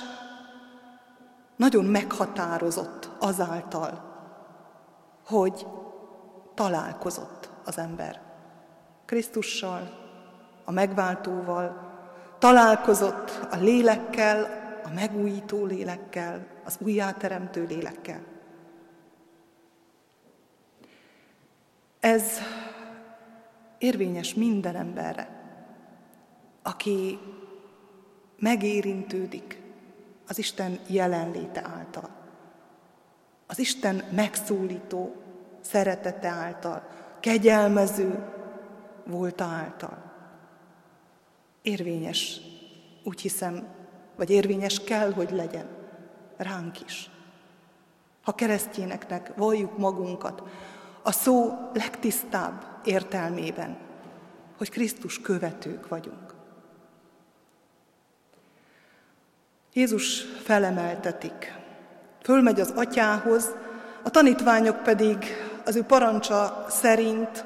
nagyon 1.57 1.85
meghatározott 1.85 3.11
azáltal, 3.19 4.10
hogy 5.31 5.67
találkozott 6.55 7.51
az 7.65 7.79
ember 7.79 8.21
Krisztussal, 9.05 9.99
a 10.65 10.71
megváltóval, 10.71 11.89
találkozott 12.39 13.31
a 13.51 13.57
lélekkel, 13.57 14.59
a 14.85 14.89
megújító 14.89 15.65
lélekkel, 15.65 16.47
az 16.65 16.77
újjáteremtő 16.81 17.67
lélekkel. 17.67 18.21
Ez 22.01 22.25
érvényes 23.79 24.35
minden 24.35 24.77
emberre, 24.77 25.29
aki 26.63 27.19
megérintődik 28.39 29.63
az 30.29 30.39
Isten 30.39 30.79
jelenléte 30.87 31.63
által, 31.65 32.09
az 33.47 33.59
Isten 33.59 34.05
megszólító 34.15 35.20
szeretete 35.71 36.29
által, 36.29 36.83
kegyelmező 37.21 38.25
volta 39.05 39.45
által. 39.45 40.13
Érvényes, 41.63 42.41
úgy 43.05 43.21
hiszem, 43.21 43.67
vagy 44.17 44.31
érvényes 44.31 44.85
kell, 44.85 45.13
hogy 45.13 45.31
legyen 45.31 45.67
ránk 46.37 46.81
is. 46.81 47.11
Ha 48.23 48.35
keresztényeknek 48.35 49.33
valljuk 49.37 49.79
magunkat 49.79 50.43
a 51.03 51.13
szó 51.13 51.53
legtisztább 51.75 52.65
értelmében, 52.85 53.79
hogy 54.57 54.71
Krisztus 54.71 55.21
követők 55.21 55.89
vagyunk. 55.89 56.35
Jézus 59.73 60.21
felemeltetik, 60.23 61.55
fölmegy 62.23 62.61
az 62.61 62.71
atyához, 62.71 63.55
a 64.03 64.11
tanítványok 64.11 64.83
pedig 64.83 65.25
az 65.65 65.77
ő 65.77 65.83
parancsa 65.83 66.67
szerint 66.69 67.45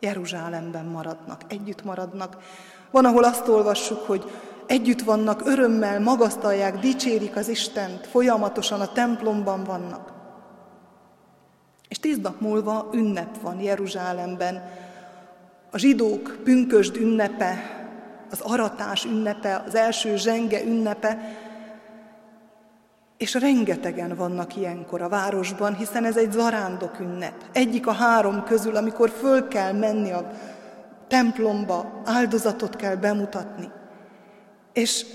Jeruzsálemben 0.00 0.84
maradnak, 0.84 1.40
együtt 1.48 1.84
maradnak. 1.84 2.36
Van, 2.90 3.04
ahol 3.04 3.24
azt 3.24 3.48
olvassuk, 3.48 3.98
hogy 3.98 4.30
együtt 4.66 5.00
vannak, 5.00 5.46
örömmel 5.46 6.00
magasztalják, 6.00 6.78
dicsérik 6.78 7.36
az 7.36 7.48
Istent, 7.48 8.06
folyamatosan 8.06 8.80
a 8.80 8.92
templomban 8.92 9.64
vannak. 9.64 10.12
És 11.88 11.98
tíz 11.98 12.18
nap 12.18 12.40
múlva 12.40 12.88
ünnep 12.92 13.40
van 13.40 13.60
Jeruzsálemben. 13.60 14.70
A 15.70 15.78
zsidók 15.78 16.38
pünkösd 16.44 16.96
ünnepe, 16.96 17.78
az 18.30 18.40
aratás 18.40 19.04
ünnepe, 19.04 19.64
az 19.66 19.74
első 19.74 20.16
zsenge 20.16 20.64
ünnepe, 20.64 21.18
és 23.20 23.34
rengetegen 23.34 24.16
vannak 24.16 24.56
ilyenkor 24.56 25.02
a 25.02 25.08
városban, 25.08 25.74
hiszen 25.74 26.04
ez 26.04 26.16
egy 26.16 26.32
zarándok 26.32 27.00
ünnep. 27.00 27.34
Egyik 27.52 27.86
a 27.86 27.92
három 27.92 28.44
közül, 28.44 28.76
amikor 28.76 29.10
föl 29.10 29.48
kell 29.48 29.72
menni 29.72 30.10
a 30.10 30.30
templomba, 31.08 32.02
áldozatot 32.04 32.76
kell 32.76 32.94
bemutatni. 32.94 33.70
És 34.72 35.06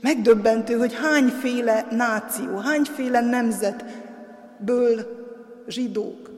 megdöbbentő, 0.00 0.74
hogy 0.74 0.94
hányféle 0.94 1.86
náció, 1.90 2.56
hányféle 2.56 3.20
nemzetből 3.20 5.06
zsidók, 5.68 6.30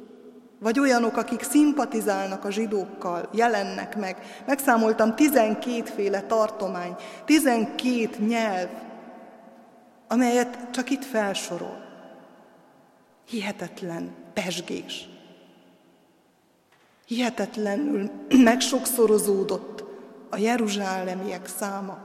vagy 0.60 0.78
olyanok, 0.78 1.16
akik 1.16 1.42
szimpatizálnak 1.42 2.44
a 2.44 2.50
zsidókkal, 2.50 3.28
jelennek 3.32 3.96
meg. 3.96 4.16
Megszámoltam 4.46 5.14
12 5.14 5.82
féle 5.84 6.20
tartomány, 6.20 6.96
12 7.24 8.08
nyelv, 8.26 8.68
amelyet 10.08 10.70
csak 10.70 10.90
itt 10.90 11.04
felsorol. 11.04 11.84
Hihetetlen 13.28 14.14
pesgés. 14.32 15.08
Hihetetlenül 17.06 18.10
megsokszorozódott 18.50 19.84
a 20.30 20.36
jeruzsálemiek 20.36 21.46
száma. 21.46 21.98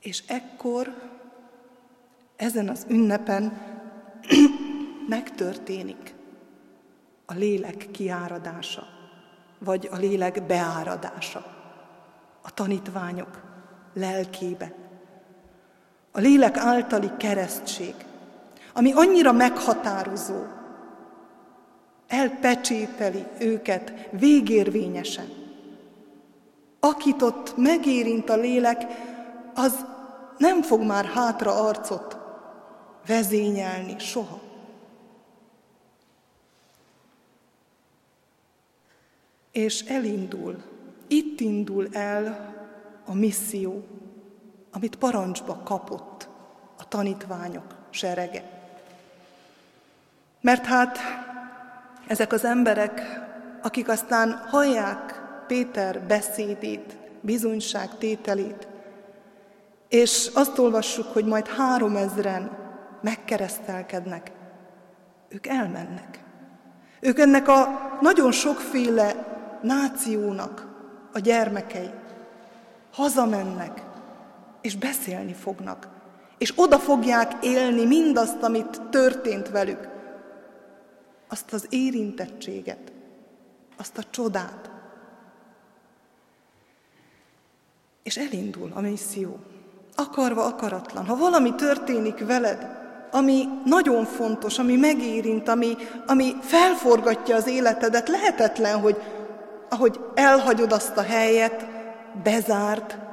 És 0.00 0.22
ekkor, 0.26 0.94
ezen 2.36 2.68
az 2.68 2.86
ünnepen 2.88 3.60
megtörténik 5.08 6.14
a 7.26 7.34
lélek 7.34 7.88
kiáradása, 7.90 8.86
vagy 9.58 9.88
a 9.92 9.96
lélek 9.96 10.46
beáradása 10.46 11.54
a 12.42 12.50
tanítványok 12.54 13.42
lelkébe 13.92 14.74
a 16.16 16.20
lélek 16.20 16.56
általi 16.56 17.10
keresztség, 17.18 17.94
ami 18.72 18.92
annyira 18.92 19.32
meghatározó, 19.32 20.42
elpecsételi 22.08 23.24
őket 23.38 23.92
végérvényesen. 24.10 25.28
Akit 26.80 27.22
ott 27.22 27.56
megérint 27.56 28.30
a 28.30 28.36
lélek, 28.36 28.82
az 29.54 29.84
nem 30.38 30.62
fog 30.62 30.82
már 30.82 31.04
hátra 31.04 31.66
arcot 31.66 32.16
vezényelni, 33.06 33.98
soha. 33.98 34.40
És 39.52 39.80
elindul, 39.80 40.62
itt 41.06 41.40
indul 41.40 41.88
el 41.92 42.54
a 43.06 43.14
misszió, 43.14 43.84
amit 44.74 44.96
parancsba 44.96 45.60
kapott 45.64 46.28
a 46.78 46.88
tanítványok 46.88 47.74
serege. 47.90 48.42
Mert 50.40 50.64
hát 50.64 50.98
ezek 52.06 52.32
az 52.32 52.44
emberek, 52.44 53.20
akik 53.62 53.88
aztán 53.88 54.32
hallják 54.50 55.22
Péter 55.46 56.00
beszédét, 56.00 56.96
bizonyságtételét, 57.20 58.68
és 59.88 60.30
azt 60.34 60.58
olvassuk, 60.58 61.12
hogy 61.12 61.24
majd 61.24 61.46
három 61.46 61.96
ezren 61.96 62.50
megkeresztelkednek, 63.00 64.32
ők 65.28 65.46
elmennek. 65.46 66.24
Ők 67.00 67.18
ennek 67.18 67.48
a 67.48 67.66
nagyon 68.00 68.32
sokféle 68.32 69.14
nációnak 69.62 70.66
a 71.12 71.18
gyermekei. 71.18 71.90
Hazamennek, 72.92 73.83
és 74.64 74.76
beszélni 74.76 75.32
fognak, 75.32 75.88
és 76.38 76.52
oda 76.56 76.78
fogják 76.78 77.32
élni 77.42 77.84
mindazt, 77.84 78.42
amit 78.42 78.80
történt 78.90 79.48
velük. 79.48 79.88
Azt 81.28 81.52
az 81.52 81.66
érintettséget, 81.70 82.92
azt 83.76 83.98
a 83.98 84.02
csodát. 84.10 84.70
És 88.02 88.16
elindul 88.16 88.70
a 88.74 88.80
misszió. 88.80 89.38
Akarva, 89.94 90.44
akaratlan. 90.44 91.06
Ha 91.06 91.16
valami 91.16 91.54
történik 91.54 92.26
veled, 92.26 92.66
ami 93.10 93.44
nagyon 93.64 94.04
fontos, 94.04 94.58
ami 94.58 94.76
megérint, 94.76 95.48
ami, 95.48 95.76
ami 96.06 96.34
felforgatja 96.40 97.36
az 97.36 97.46
életedet, 97.46 98.08
lehetetlen, 98.08 98.80
hogy 98.80 99.02
ahogy 99.68 100.00
elhagyod 100.14 100.72
azt 100.72 100.96
a 100.96 101.02
helyet, 101.02 101.66
bezárt, 102.22 103.03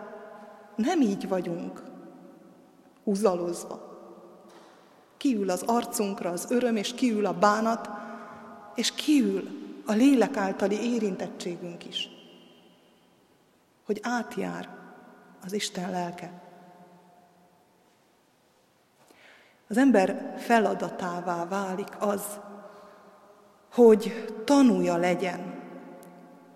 nem 0.82 1.02
így 1.02 1.28
vagyunk, 1.28 1.84
húzalozva. 3.04 3.89
Kiül 5.17 5.50
az 5.50 5.63
arcunkra 5.65 6.30
az 6.30 6.46
öröm, 6.50 6.76
és 6.76 6.94
kiül 6.94 7.26
a 7.26 7.34
bánat, 7.34 7.89
és 8.76 8.91
kiül 8.91 9.48
a 9.86 9.91
lélek 9.94 10.38
általi 10.38 10.94
érintettségünk 10.94 11.88
is. 11.88 12.10
Hogy 13.86 14.00
átjár 14.04 14.70
az 15.46 15.54
Isten 15.54 15.91
lelke. 15.91 16.41
Az 19.67 19.78
ember 19.78 20.36
feladatává 20.38 21.46
válik 21.46 21.89
az, 22.00 22.39
hogy 23.74 24.34
tanulja 24.46 24.98
legyen 24.98 25.60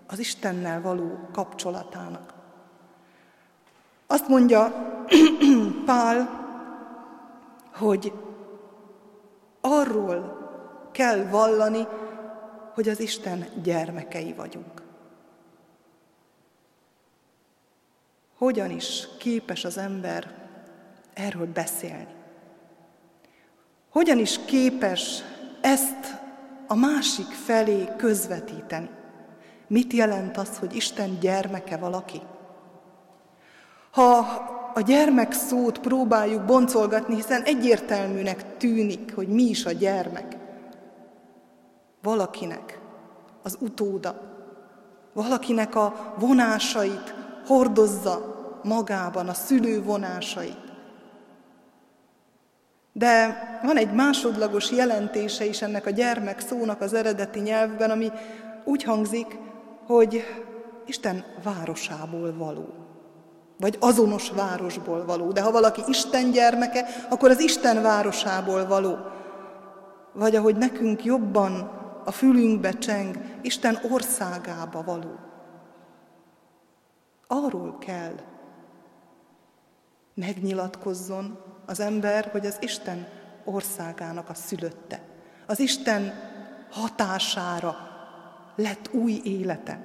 az 0.06 0.18
Istennel 0.18 0.80
való 0.80 1.28
kapcsolatának. 1.32 2.35
Azt 4.06 4.28
mondja 4.28 4.72
Pál, 5.86 6.44
hogy 7.72 8.12
arról 9.60 10.44
kell 10.92 11.24
vallani, 11.24 11.86
hogy 12.74 12.88
az 12.88 13.00
Isten 13.00 13.46
gyermekei 13.62 14.32
vagyunk. 14.32 14.82
Hogyan 18.38 18.70
is 18.70 19.08
képes 19.18 19.64
az 19.64 19.78
ember 19.78 20.34
erről 21.14 21.46
beszélni? 21.46 22.14
Hogyan 23.90 24.18
is 24.18 24.38
képes 24.44 25.22
ezt 25.60 26.20
a 26.66 26.74
másik 26.74 27.26
felé 27.26 27.88
közvetíteni? 27.96 28.90
Mit 29.66 29.92
jelent 29.92 30.36
az, 30.36 30.58
hogy 30.58 30.74
Isten 30.74 31.18
gyermeke 31.20 31.76
valaki? 31.76 32.22
Ha 33.96 34.18
a 34.74 34.80
gyermek 34.80 35.32
szót 35.32 35.78
próbáljuk 35.78 36.44
boncolgatni, 36.44 37.14
hiszen 37.14 37.42
egyértelműnek 37.42 38.56
tűnik, 38.56 39.14
hogy 39.14 39.28
mi 39.28 39.42
is 39.42 39.66
a 39.66 39.72
gyermek. 39.72 40.36
Valakinek 42.02 42.80
az 43.42 43.56
utóda, 43.60 44.20
valakinek 45.12 45.74
a 45.74 46.14
vonásait 46.18 47.14
hordozza 47.46 48.34
magában, 48.62 49.28
a 49.28 49.34
szülő 49.34 49.82
vonásait. 49.82 50.72
De 52.92 53.38
van 53.62 53.76
egy 53.76 53.92
másodlagos 53.92 54.70
jelentése 54.70 55.44
is 55.44 55.62
ennek 55.62 55.86
a 55.86 55.90
gyermek 55.90 56.40
szónak 56.40 56.80
az 56.80 56.92
eredeti 56.92 57.40
nyelvben, 57.40 57.90
ami 57.90 58.10
úgy 58.64 58.82
hangzik, 58.82 59.38
hogy 59.86 60.24
Isten 60.86 61.24
városából 61.42 62.36
való 62.36 62.85
vagy 63.58 63.76
azonos 63.80 64.30
városból 64.30 65.04
való. 65.04 65.32
De 65.32 65.40
ha 65.40 65.50
valaki 65.50 65.82
Isten 65.86 66.30
gyermeke, 66.30 66.86
akkor 67.10 67.30
az 67.30 67.40
Isten 67.40 67.82
városából 67.82 68.66
való. 68.66 68.96
Vagy 70.12 70.36
ahogy 70.36 70.56
nekünk 70.56 71.04
jobban 71.04 71.70
a 72.04 72.10
fülünkbe 72.10 72.70
cseng, 72.72 73.16
Isten 73.42 73.78
országába 73.90 74.82
való. 74.82 75.18
Arról 77.26 77.78
kell 77.78 78.14
megnyilatkozzon 80.14 81.38
az 81.66 81.80
ember, 81.80 82.28
hogy 82.32 82.46
az 82.46 82.56
Isten 82.60 83.08
országának 83.44 84.28
a 84.28 84.34
szülötte. 84.34 85.00
Az 85.46 85.58
Isten 85.58 86.12
hatására 86.70 87.76
lett 88.56 88.92
új 88.92 89.20
élete. 89.24 89.80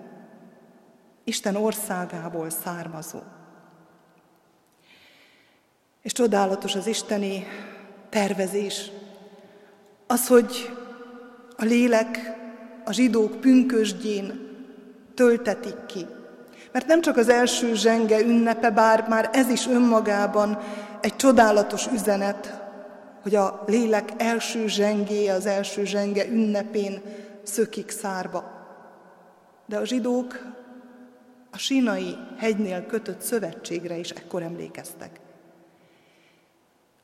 Isten 1.23 1.55
országából 1.55 2.49
származó. 2.49 3.19
És 6.01 6.11
csodálatos 6.11 6.75
az 6.75 6.87
isteni 6.87 7.47
tervezés. 8.09 8.91
Az, 10.07 10.27
hogy 10.27 10.77
a 11.57 11.63
lélek 11.63 12.17
a 12.85 12.91
zsidók 12.91 13.39
pünkösdjén 13.39 14.49
töltetik 15.15 15.85
ki. 15.85 16.05
Mert 16.71 16.87
nem 16.87 17.01
csak 17.01 17.17
az 17.17 17.29
első 17.29 17.73
zsenge 17.73 18.19
ünnepe, 18.19 18.69
bár 18.69 19.07
már 19.07 19.29
ez 19.33 19.49
is 19.49 19.67
önmagában 19.67 20.59
egy 21.01 21.15
csodálatos 21.15 21.87
üzenet, 21.87 22.61
hogy 23.21 23.35
a 23.35 23.63
lélek 23.67 24.09
első 24.17 24.67
zsengéje, 24.67 25.33
az 25.33 25.45
első 25.45 25.85
zsenge 25.85 26.27
ünnepén 26.27 27.01
szökik 27.43 27.89
szárba. 27.89 28.51
De 29.65 29.77
a 29.77 29.85
zsidók 29.85 30.45
a 31.51 31.57
sínai 31.57 32.15
hegynél 32.37 32.85
kötött 32.85 33.21
szövetségre 33.21 33.97
is 33.97 34.09
ekkor 34.09 34.41
emlékeztek 34.41 35.19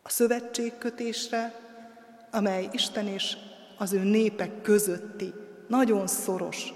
a 0.08 0.10
szövetségkötésre, 0.10 1.60
amely 2.32 2.70
Isten 2.72 3.08
és 3.08 3.38
az 3.78 3.93
ő 3.93 3.99
népek 3.99 4.62
közötti 4.62 5.34
nagyon 5.68 6.08
szoros 6.08 6.74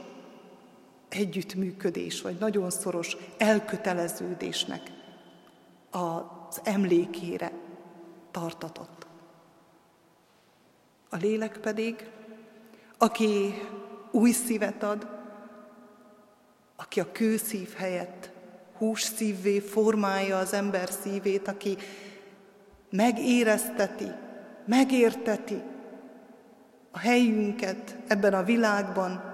együttműködés, 1.10 2.22
vagy 2.22 2.38
nagyon 2.40 2.70
szoros 2.70 3.18
elköteleződésnek 3.38 4.92
az 5.90 6.62
emlékére 6.64 7.52
tartatott. 8.32 9.08
A 11.10 11.16
lélek 11.16 11.58
pedig, 11.58 12.10
aki 12.98 13.62
új 14.12 14.32
szívet 14.32 14.84
ad, 14.84 15.08
aki 16.76 17.00
a 17.00 17.12
kőszív 17.12 17.74
helyett 17.74 18.30
hús 18.78 19.02
szívvé 19.02 19.60
formálja 19.60 20.38
az 20.38 20.54
ember 20.54 20.90
szívét, 20.90 21.48
aki 21.48 21.78
megérezteti, 22.92 24.12
megérteti 24.66 25.62
a 26.92 27.00
helyünket 27.00 27.98
ebben 28.08 28.34
a 28.34 28.44
világban, 28.44 29.30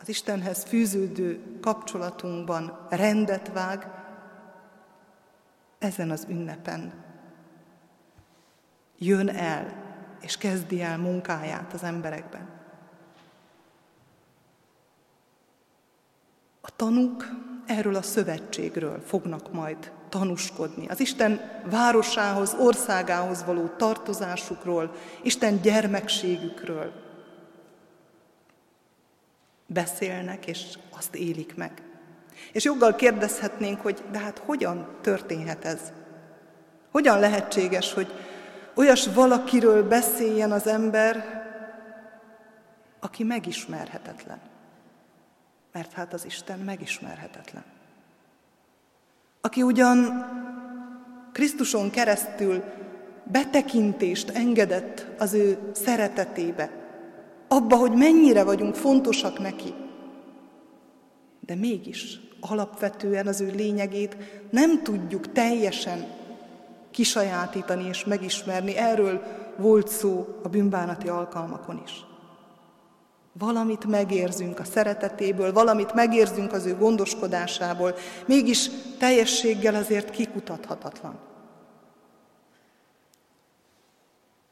az 0.00 0.08
Istenhez 0.08 0.64
fűződő 0.64 1.58
kapcsolatunkban 1.60 2.86
rendet 2.90 3.52
vág, 3.52 3.90
ezen 5.78 6.10
az 6.10 6.26
ünnepen 6.28 7.04
jön 8.98 9.28
el 9.28 9.84
és 10.20 10.36
kezdi 10.36 10.82
el 10.82 10.98
munkáját 10.98 11.72
az 11.72 11.82
emberekben. 11.82 12.48
A 16.60 16.76
tanúk 16.76 17.24
erről 17.66 17.94
a 17.94 18.02
szövetségről 18.02 19.00
fognak 19.00 19.52
majd 19.52 19.92
tanúskodni. 20.08 20.86
Az 20.86 21.00
Isten 21.00 21.62
városához, 21.70 22.54
országához 22.58 23.44
való 23.44 23.66
tartozásukról, 23.66 24.92
Isten 25.22 25.60
gyermekségükről 25.60 26.92
beszélnek, 29.66 30.46
és 30.46 30.78
azt 30.96 31.14
élik 31.14 31.56
meg. 31.56 31.82
És 32.52 32.64
joggal 32.64 32.94
kérdezhetnénk, 32.94 33.80
hogy 33.80 34.02
de 34.10 34.18
hát 34.18 34.38
hogyan 34.38 34.88
történhet 35.00 35.64
ez? 35.64 35.92
Hogyan 36.90 37.20
lehetséges, 37.20 37.92
hogy 37.92 38.12
olyas 38.74 39.06
valakiről 39.06 39.88
beszéljen 39.88 40.52
az 40.52 40.66
ember, 40.66 41.44
aki 43.00 43.24
megismerhetetlen. 43.24 44.40
Mert 45.72 45.92
hát 45.92 46.12
az 46.12 46.24
Isten 46.24 46.58
megismerhetetlen. 46.58 47.75
Aki 49.46 49.62
ugyan 49.62 50.24
Krisztuson 51.32 51.90
keresztül 51.90 52.62
betekintést 53.24 54.30
engedett 54.30 55.06
az 55.18 55.34
ő 55.34 55.58
szeretetébe, 55.72 56.70
abba, 57.48 57.76
hogy 57.76 57.92
mennyire 57.92 58.44
vagyunk 58.44 58.74
fontosak 58.74 59.38
neki, 59.38 59.74
de 61.40 61.54
mégis 61.54 62.20
alapvetően 62.40 63.26
az 63.26 63.40
ő 63.40 63.50
lényegét 63.54 64.16
nem 64.50 64.82
tudjuk 64.82 65.32
teljesen 65.32 66.06
kisajátítani 66.90 67.84
és 67.88 68.04
megismerni. 68.04 68.76
Erről 68.76 69.22
volt 69.56 69.88
szó 69.88 70.26
a 70.42 70.48
bűnbánati 70.48 71.08
alkalmakon 71.08 71.82
is. 71.84 72.05
Valamit 73.38 73.84
megérzünk 73.84 74.58
a 74.58 74.64
szeretetéből, 74.64 75.52
valamit 75.52 75.94
megérzünk 75.94 76.52
az 76.52 76.66
ő 76.66 76.76
gondoskodásából, 76.76 77.94
mégis 78.26 78.70
teljességgel 78.98 79.74
azért 79.74 80.10
kikutathatatlan. 80.10 81.18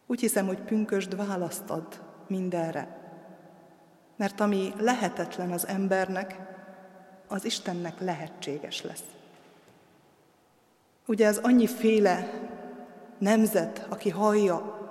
Úgy 0.06 0.20
hiszem, 0.20 0.46
hogy 0.46 0.60
pünkösd 0.60 1.16
választ 1.16 1.70
ad 1.70 2.00
mindenre. 2.26 3.02
Mert 4.16 4.40
ami 4.40 4.72
lehetetlen 4.78 5.52
az 5.52 5.66
embernek, 5.66 6.36
az 7.28 7.44
Istennek 7.44 8.00
lehetséges 8.00 8.82
lesz. 8.82 9.04
Ugye 11.06 11.26
ez 11.26 11.36
annyiféle 11.36 12.32
nemzet, 13.18 13.86
aki 13.88 14.10
hallja 14.10 14.83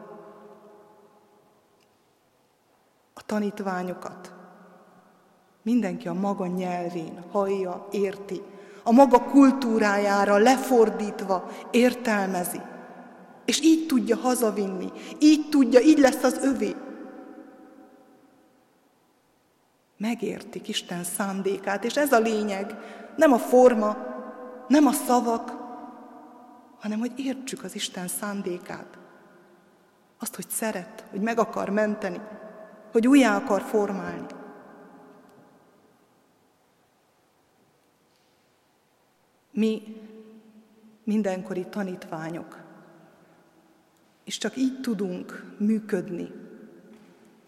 a 3.14 3.26
tanítványokat. 3.26 4.34
Mindenki 5.62 6.08
a 6.08 6.14
maga 6.14 6.46
nyelvén 6.48 7.24
hallja, 7.32 7.88
érti, 7.92 8.42
a 8.84 8.92
maga 8.92 9.24
kultúrájára 9.24 10.38
lefordítva 10.38 11.50
értelmezi. 11.72 12.62
És 13.46 13.62
így 13.62 13.88
tudja 13.88 14.16
hazavinni, 14.16 14.92
így 15.20 15.50
tudja, 15.50 15.80
így 15.80 15.98
lesz 15.98 16.24
az 16.24 16.38
övé. 16.44 16.76
Megértik 19.98 20.68
Isten 20.68 21.04
szándékát, 21.04 21.84
és 21.84 21.98
ez 21.98 22.12
a 22.12 22.20
lényeg, 22.20 22.78
nem 23.16 23.34
a 23.34 23.38
forma, 23.38 23.98
nem 24.68 24.88
a 24.88 24.92
szavak, 24.92 25.52
hanem 26.80 27.00
hogy 27.00 27.12
értsük 27.16 27.64
az 27.64 27.76
Isten 27.76 28.08
szándékát. 28.08 28.98
Azt, 30.20 30.36
hogy 30.36 30.50
szeret, 30.50 31.04
hogy 31.12 31.22
meg 31.22 31.40
akar 31.40 31.70
menteni, 31.70 32.20
hogy 32.94 33.08
újjá 33.08 33.36
akar 33.36 33.62
formálni. 33.62 34.26
Mi 39.52 39.82
mindenkori 41.04 41.66
tanítványok, 41.66 42.60
és 44.24 44.38
csak 44.38 44.58
így 44.58 44.82
tudunk 44.82 45.56
működni, 45.58 46.32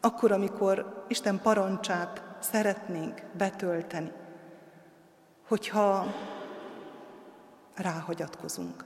akkor, 0.01 0.31
amikor 0.31 1.05
Isten 1.07 1.41
parancsát 1.41 2.23
szeretnénk 2.39 3.21
betölteni, 3.37 4.11
hogyha 5.47 6.05
ráhagyatkozunk. 7.75 8.85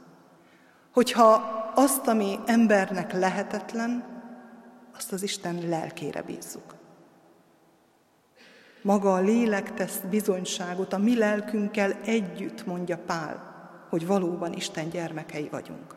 Hogyha 0.91 1.31
azt, 1.75 2.07
ami 2.07 2.39
embernek 2.45 3.13
lehetetlen, 3.13 4.18
azt 4.99 5.11
az 5.11 5.23
Isten 5.23 5.69
lelkére 5.69 6.21
bízzuk. 6.21 6.75
Maga 8.81 9.13
a 9.13 9.19
lélek 9.19 9.73
tesz 9.73 9.99
bizonyságot 10.09 10.93
a 10.93 10.97
mi 10.97 11.17
lelkünkkel 11.17 11.93
együtt, 12.05 12.65
mondja 12.65 12.97
Pál, 13.05 13.43
hogy 13.89 14.07
valóban 14.07 14.53
Isten 14.53 14.89
gyermekei 14.89 15.47
vagyunk. 15.51 15.95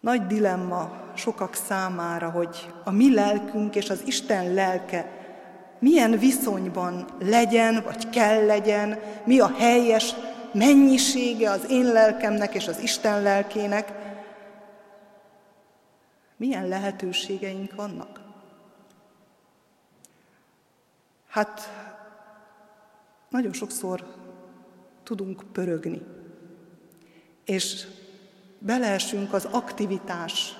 Nagy 0.00 0.26
dilemma 0.26 1.12
sokak 1.16 1.54
számára, 1.54 2.30
hogy 2.30 2.72
a 2.84 2.90
mi 2.90 3.14
lelkünk 3.14 3.74
és 3.74 3.90
az 3.90 4.02
Isten 4.06 4.54
lelke 4.54 5.10
milyen 5.78 6.18
viszonyban 6.18 7.06
legyen, 7.20 7.82
vagy 7.84 8.10
kell 8.10 8.46
legyen, 8.46 8.98
mi 9.24 9.40
a 9.40 9.54
helyes 9.58 10.14
mennyisége 10.52 11.50
az 11.50 11.64
én 11.70 11.92
lelkemnek 11.92 12.54
és 12.54 12.68
az 12.68 12.78
Isten 12.80 13.22
lelkének, 13.22 14.01
milyen 16.42 16.68
lehetőségeink 16.68 17.74
vannak? 17.74 18.20
Hát 21.28 21.60
nagyon 23.28 23.52
sokszor 23.52 24.04
tudunk 25.02 25.42
pörögni, 25.52 26.02
és 27.44 27.86
beleesünk 28.58 29.32
az 29.32 29.44
aktivitás 29.44 30.54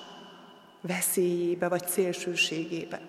veszélyébe 0.81 1.67
vagy 1.67 1.87
szélsőségébe. 1.87 3.01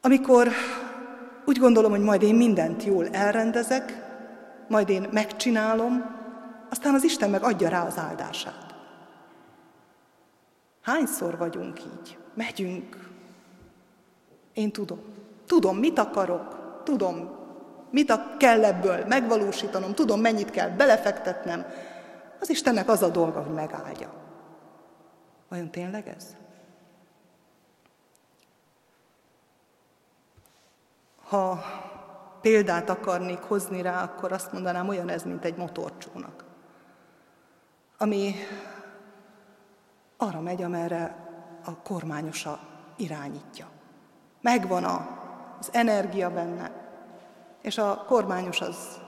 Amikor 0.00 0.48
úgy 1.44 1.58
gondolom, 1.58 1.90
hogy 1.90 2.00
majd 2.00 2.22
én 2.22 2.34
mindent 2.34 2.84
jól 2.84 3.08
elrendezek, 3.08 3.92
majd 4.68 4.88
én 4.88 5.08
megcsinálom, 5.10 6.16
aztán 6.70 6.94
az 6.94 7.04
Isten 7.04 7.30
meg 7.30 7.42
adja 7.42 7.68
rá 7.68 7.86
az 7.86 7.98
áldását. 7.98 8.69
Hányszor 10.82 11.36
vagyunk 11.38 11.84
így? 11.84 12.18
Megyünk. 12.34 13.08
Én 14.52 14.72
tudom. 14.72 15.00
Tudom, 15.46 15.76
mit 15.76 15.98
akarok. 15.98 16.80
Tudom, 16.84 17.38
mit 17.90 18.12
kell 18.38 18.64
ebből 18.64 19.04
megvalósítanom. 19.06 19.94
Tudom, 19.94 20.20
mennyit 20.20 20.50
kell 20.50 20.68
belefektetnem. 20.68 21.66
Az 22.40 22.50
Istennek 22.50 22.88
az 22.88 23.02
a 23.02 23.08
dolga, 23.08 23.42
hogy 23.42 23.54
megáldja. 23.54 24.12
Vajon 25.48 25.70
tényleg 25.70 26.08
ez? 26.08 26.36
Ha 31.28 31.62
példát 32.40 32.90
akarnék 32.90 33.38
hozni 33.38 33.82
rá, 33.82 34.02
akkor 34.02 34.32
azt 34.32 34.52
mondanám, 34.52 34.88
olyan 34.88 35.08
ez, 35.08 35.22
mint 35.22 35.44
egy 35.44 35.56
motorcsónak, 35.56 36.44
ami 37.98 38.34
arra 40.22 40.40
megy, 40.40 40.62
amerre 40.62 41.16
a 41.64 41.76
kormányosa 41.82 42.60
irányítja. 42.96 43.66
Megvan 44.40 44.84
az 45.58 45.68
energia 45.72 46.30
benne, 46.30 46.70
és 47.62 47.78
a 47.78 48.04
kormányos 48.06 48.60
az 48.60 49.00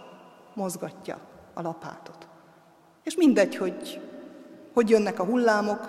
mozgatja 0.54 1.18
a 1.54 1.62
lapátot. 1.62 2.28
És 3.02 3.16
mindegy, 3.16 3.56
hogy 3.56 4.00
hogy 4.72 4.90
jönnek 4.90 5.18
a 5.18 5.24
hullámok, 5.24 5.88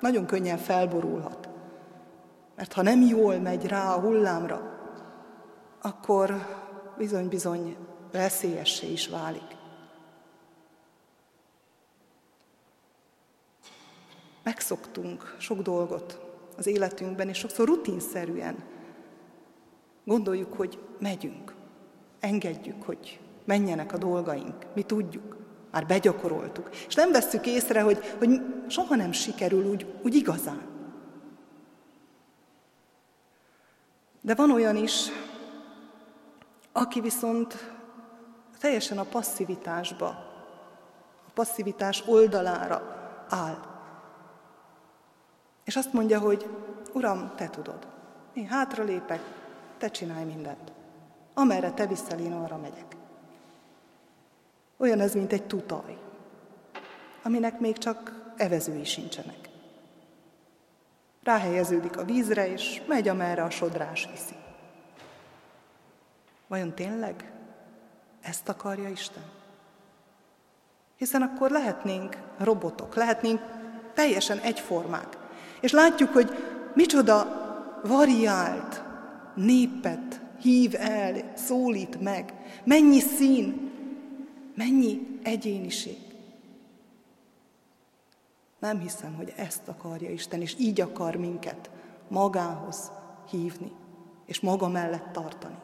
nagyon 0.00 0.26
könnyen 0.26 0.58
felborulhat. 0.58 1.48
Mert 2.56 2.72
ha 2.72 2.82
nem 2.82 3.00
jól 3.00 3.36
megy 3.36 3.66
rá 3.66 3.94
a 3.94 4.00
hullámra, 4.00 4.60
akkor 5.82 6.46
bizony-bizony 6.96 7.76
veszélyessé 8.12 8.92
is 8.92 9.08
válik. 9.08 9.53
Megszoktunk 14.44 15.36
sok 15.38 15.62
dolgot 15.62 16.20
az 16.56 16.66
életünkben, 16.66 17.28
és 17.28 17.38
sokszor 17.38 17.66
rutinszerűen 17.66 18.56
gondoljuk, 20.04 20.52
hogy 20.52 20.78
megyünk, 20.98 21.54
engedjük, 22.20 22.82
hogy 22.82 23.20
menjenek 23.44 23.92
a 23.92 23.98
dolgaink, 23.98 24.66
mi 24.74 24.82
tudjuk, 24.82 25.36
már 25.70 25.86
begyakoroltuk, 25.86 26.70
és 26.86 26.94
nem 26.94 27.12
vesszük 27.12 27.46
észre, 27.46 27.80
hogy, 27.80 28.14
hogy 28.18 28.40
soha 28.68 28.94
nem 28.94 29.12
sikerül 29.12 29.64
úgy, 29.64 29.94
úgy 30.02 30.14
igazán. 30.14 30.62
De 34.20 34.34
van 34.34 34.50
olyan 34.50 34.76
is, 34.76 35.08
aki 36.72 37.00
viszont 37.00 37.72
teljesen 38.60 38.98
a 38.98 39.04
passzivitásba, 39.04 40.06
a 41.26 41.30
passzivitás 41.34 42.02
oldalára 42.06 42.82
áll. 43.28 43.73
És 45.64 45.76
azt 45.76 45.92
mondja, 45.92 46.18
hogy 46.18 46.50
Uram, 46.92 47.32
te 47.36 47.48
tudod. 47.48 47.86
Én 48.32 48.46
hátralépek, 48.46 49.20
te 49.78 49.90
csinálj 49.90 50.24
mindent. 50.24 50.72
Amerre 51.34 51.70
te 51.70 51.86
viszel, 51.86 52.18
én 52.18 52.32
arra 52.32 52.56
megyek. 52.56 52.96
Olyan 54.76 55.00
ez, 55.00 55.14
mint 55.14 55.32
egy 55.32 55.46
tutaj, 55.46 55.98
aminek 57.22 57.60
még 57.60 57.78
csak 57.78 58.32
evezői 58.36 58.84
sincsenek. 58.84 59.48
Ráhelyeződik 61.22 61.96
a 61.96 62.04
vízre, 62.04 62.48
és 62.48 62.82
megy, 62.86 63.08
amerre 63.08 63.42
a 63.42 63.50
sodrás 63.50 64.08
viszi. 64.10 64.34
Vajon 66.46 66.74
tényleg 66.74 67.32
ezt 68.20 68.48
akarja 68.48 68.88
Isten? 68.88 69.24
Hiszen 70.96 71.22
akkor 71.22 71.50
lehetnénk 71.50 72.18
robotok, 72.38 72.94
lehetnénk 72.94 73.40
teljesen 73.94 74.38
egyformák. 74.38 75.23
És 75.64 75.72
látjuk, 75.72 76.12
hogy 76.12 76.30
micsoda 76.74 77.26
variált 77.82 78.82
népet 79.34 80.20
hív 80.40 80.74
el, 80.74 81.32
szólít 81.34 82.00
meg, 82.00 82.34
mennyi 82.64 83.00
szín, 83.00 83.70
mennyi 84.54 85.18
egyéniség. 85.22 85.96
Nem 88.58 88.78
hiszem, 88.78 89.14
hogy 89.14 89.32
ezt 89.36 89.68
akarja 89.68 90.10
Isten, 90.10 90.40
és 90.40 90.54
így 90.58 90.80
akar 90.80 91.16
minket 91.16 91.70
magához 92.08 92.90
hívni, 93.30 93.72
és 94.26 94.40
maga 94.40 94.68
mellett 94.68 95.12
tartani. 95.12 95.58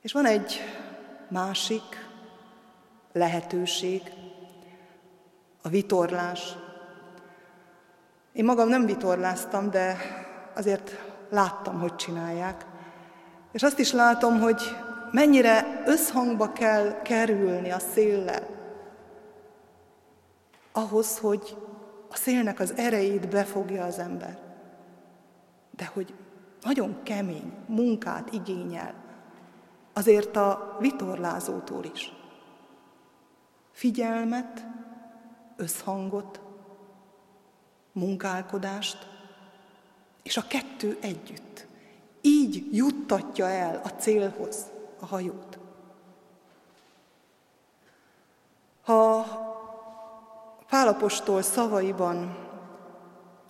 És 0.00 0.12
van 0.12 0.26
egy 0.26 0.60
másik 1.28 2.08
lehetőség, 3.12 4.02
a 5.62 5.68
vitorlás. 5.68 6.56
Én 8.38 8.44
magam 8.44 8.68
nem 8.68 8.86
vitorláztam, 8.86 9.70
de 9.70 9.96
azért 10.54 10.90
láttam, 11.30 11.80
hogy 11.80 11.96
csinálják. 11.96 12.66
És 13.52 13.62
azt 13.62 13.78
is 13.78 13.92
látom, 13.92 14.40
hogy 14.40 14.62
mennyire 15.10 15.82
összhangba 15.86 16.52
kell 16.52 17.02
kerülni 17.02 17.70
a 17.70 17.78
széllel, 17.78 18.46
ahhoz, 20.72 21.18
hogy 21.18 21.56
a 22.10 22.16
szélnek 22.16 22.60
az 22.60 22.72
erejét 22.76 23.28
befogja 23.28 23.84
az 23.84 23.98
ember. 23.98 24.38
De 25.70 25.90
hogy 25.92 26.14
nagyon 26.62 27.02
kemény 27.02 27.52
munkát 27.66 28.32
igényel, 28.32 28.94
azért 29.92 30.36
a 30.36 30.76
vitorlázótól 30.80 31.84
is. 31.84 32.12
Figyelmet, 33.72 34.66
összhangot, 35.56 36.47
munkálkodást, 37.98 39.06
és 40.22 40.36
a 40.36 40.46
kettő 40.46 40.98
együtt. 41.00 41.66
Így 42.20 42.68
juttatja 42.72 43.46
el 43.46 43.80
a 43.84 43.88
célhoz 43.88 44.66
a 45.00 45.06
hajót. 45.06 45.58
Ha 48.84 49.26
Pálapostól 50.68 51.42
szavaiban 51.42 52.36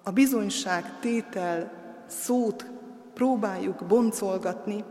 a 0.02 0.10
bizonyság 0.10 0.98
tétel 1.00 1.72
szót 2.06 2.66
próbáljuk 3.14 3.84
boncolgatni, 3.86 4.84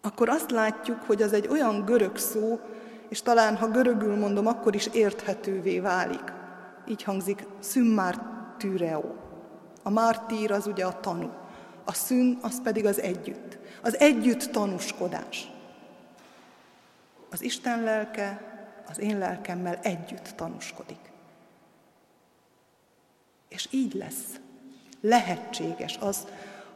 akkor 0.00 0.28
azt 0.28 0.50
látjuk, 0.50 1.02
hogy 1.02 1.22
az 1.22 1.32
egy 1.32 1.46
olyan 1.46 1.84
görög 1.84 2.16
szó, 2.16 2.60
és 3.08 3.22
talán 3.22 3.56
ha 3.56 3.70
görögül 3.70 4.16
mondom, 4.16 4.46
akkor 4.46 4.74
is 4.74 4.86
érthetővé 4.86 5.80
válik. 5.80 6.32
Így 6.90 7.02
hangzik 7.02 7.46
tűreó. 8.58 9.16
A 9.82 9.90
mártír 9.90 10.52
az 10.52 10.66
ugye 10.66 10.84
a 10.84 11.00
tanú, 11.00 11.30
a 11.84 11.92
szűn 11.92 12.38
az 12.42 12.62
pedig 12.62 12.86
az 12.86 13.00
együtt. 13.00 13.58
Az 13.82 13.98
együtt 13.98 14.42
tanúskodás. 14.42 15.50
Az 17.30 17.42
Isten 17.42 17.82
lelke 17.82 18.42
az 18.88 18.98
én 18.98 19.18
lelkemmel 19.18 19.78
együtt 19.82 20.32
tanúskodik. 20.36 21.12
És 23.48 23.68
így 23.70 23.94
lesz. 23.94 24.40
Lehetséges 25.00 25.98
az, 26.00 26.26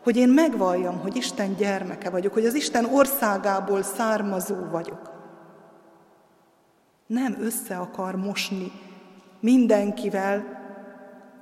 hogy 0.03 0.17
én 0.17 0.29
megvalljam, 0.29 0.99
hogy 0.99 1.17
Isten 1.17 1.55
gyermeke 1.55 2.11
vagyok, 2.11 2.33
hogy 2.33 2.47
az 2.47 2.55
Isten 2.55 2.85
országából 2.85 3.83
származó 3.83 4.65
vagyok. 4.71 5.13
Nem 7.07 7.37
össze 7.41 7.77
akar 7.77 8.17
mosni 8.17 8.73
mindenkivel, 9.45 10.63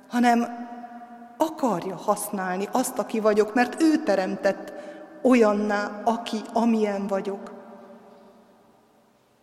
hanem 0.07 0.67
akarja 1.37 1.95
használni 1.95 2.67
azt, 2.71 2.99
aki 2.99 3.19
vagyok, 3.19 3.53
mert 3.53 3.81
ő 3.81 4.03
teremtett 4.03 4.73
olyanná, 5.21 6.01
aki, 6.03 6.37
amilyen 6.53 7.07
vagyok. 7.07 7.53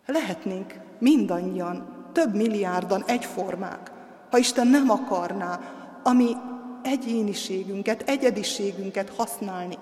Lehetnénk 0.06 0.74
mindannyian, 0.98 2.06
több 2.12 2.34
milliárdan 2.34 3.04
egyformák, 3.06 3.92
ha 4.30 4.38
Isten 4.38 4.66
nem 4.66 4.90
akarná 4.90 5.60
a 6.02 6.12
mi 6.12 6.36
egyéniségünket, 6.82 8.02
egyediségünket 8.08 9.10
használni. 9.16 9.78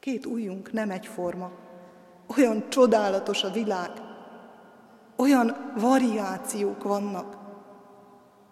Két 0.00 0.26
ujjunk 0.26 0.72
nem 0.72 0.90
egyforma. 0.90 1.50
Olyan 2.36 2.68
csodálatos 2.68 3.44
a 3.44 3.50
világ, 3.50 3.90
olyan 5.18 5.72
variációk 5.76 6.82
vannak, 6.82 7.36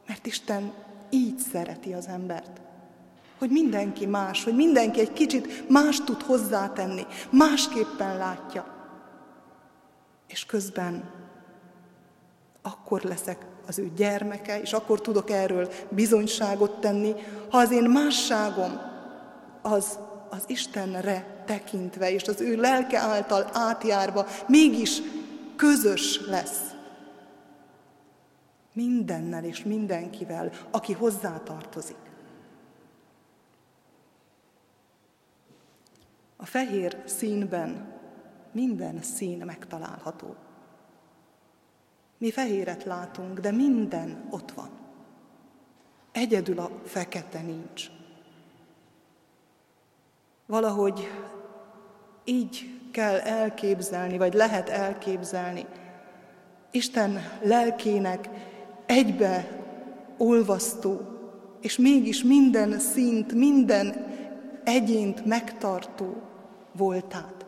mert 0.06 0.26
Isten 0.26 0.72
így 1.10 1.38
szereti 1.38 1.92
az 1.92 2.06
embert. 2.06 2.60
Hogy 3.38 3.50
mindenki 3.50 4.06
más, 4.06 4.44
hogy 4.44 4.54
mindenki 4.54 5.00
egy 5.00 5.12
kicsit 5.12 5.68
más 5.68 6.00
tud 6.00 6.22
hozzátenni, 6.22 7.06
másképpen 7.30 8.16
látja. 8.16 8.66
És 10.26 10.46
közben 10.46 11.10
akkor 12.62 13.02
leszek 13.02 13.46
az 13.66 13.78
ő 13.78 13.92
gyermeke, 13.96 14.60
és 14.60 14.72
akkor 14.72 15.00
tudok 15.00 15.30
erről 15.30 15.68
bizonyságot 15.88 16.80
tenni, 16.80 17.14
ha 17.50 17.58
az 17.58 17.70
én 17.70 17.90
másságom 17.90 18.80
az 19.62 19.98
az 20.30 20.42
Istenre 20.46 21.42
tekintve, 21.46 22.10
és 22.10 22.22
az 22.22 22.40
ő 22.40 22.56
lelke 22.56 22.98
által 22.98 23.50
átjárva 23.52 24.26
mégis 24.46 25.02
közös 25.56 26.26
lesz 26.26 26.74
mindennel 28.76 29.44
és 29.44 29.62
mindenkivel, 29.62 30.52
aki 30.70 30.92
hozzátartozik. 30.92 31.96
A 36.36 36.46
fehér 36.46 37.02
színben 37.04 37.94
minden 38.52 39.02
szín 39.02 39.44
megtalálható. 39.44 40.34
Mi 42.18 42.30
fehéret 42.30 42.84
látunk, 42.84 43.38
de 43.38 43.50
minden 43.50 44.26
ott 44.30 44.52
van. 44.52 44.70
Egyedül 46.12 46.58
a 46.58 46.70
fekete 46.84 47.40
nincs. 47.40 47.90
Valahogy 50.46 51.10
így 52.24 52.75
kell 52.96 53.18
elképzelni, 53.18 54.18
vagy 54.18 54.34
lehet 54.34 54.68
elképzelni 54.68 55.66
Isten 56.70 57.18
lelkének 57.42 58.28
egybe 58.86 59.48
olvasztó, 60.18 61.00
és 61.60 61.78
mégis 61.78 62.22
minden 62.22 62.78
szint, 62.78 63.32
minden 63.32 64.06
egyént 64.64 65.24
megtartó 65.24 66.22
voltát. 66.72 67.46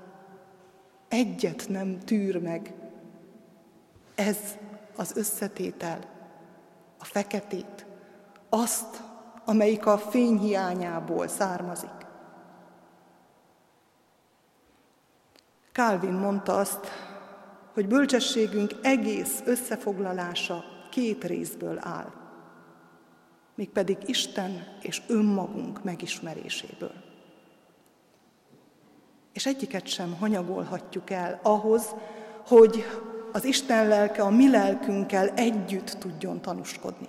Egyet 1.08 1.66
nem 1.68 1.98
tűr 2.04 2.40
meg. 2.40 2.74
Ez 4.14 4.38
az 4.96 5.16
összetétel, 5.16 5.98
a 6.98 7.04
feketét, 7.04 7.86
azt, 8.48 9.02
amelyik 9.44 9.86
a 9.86 9.98
fényhiányából 9.98 11.28
származik. 11.28 11.97
Calvin 15.72 16.12
mondta 16.12 16.56
azt, 16.56 16.86
hogy 17.74 17.86
bölcsességünk 17.86 18.72
egész 18.82 19.42
összefoglalása 19.44 20.64
két 20.90 21.24
részből 21.24 21.78
áll, 21.80 22.12
mégpedig 23.54 23.96
Isten 24.06 24.66
és 24.80 25.02
önmagunk 25.08 25.84
megismeréséből. 25.84 26.92
És 29.32 29.46
egyiket 29.46 29.86
sem 29.86 30.16
hanyagolhatjuk 30.20 31.10
el 31.10 31.40
ahhoz, 31.42 31.94
hogy 32.46 32.84
az 33.32 33.44
Isten 33.44 33.88
lelke 33.88 34.22
a 34.22 34.30
mi 34.30 34.50
lelkünkkel 34.50 35.28
együtt 35.28 35.96
tudjon 35.98 36.40
tanúskodni. 36.40 37.08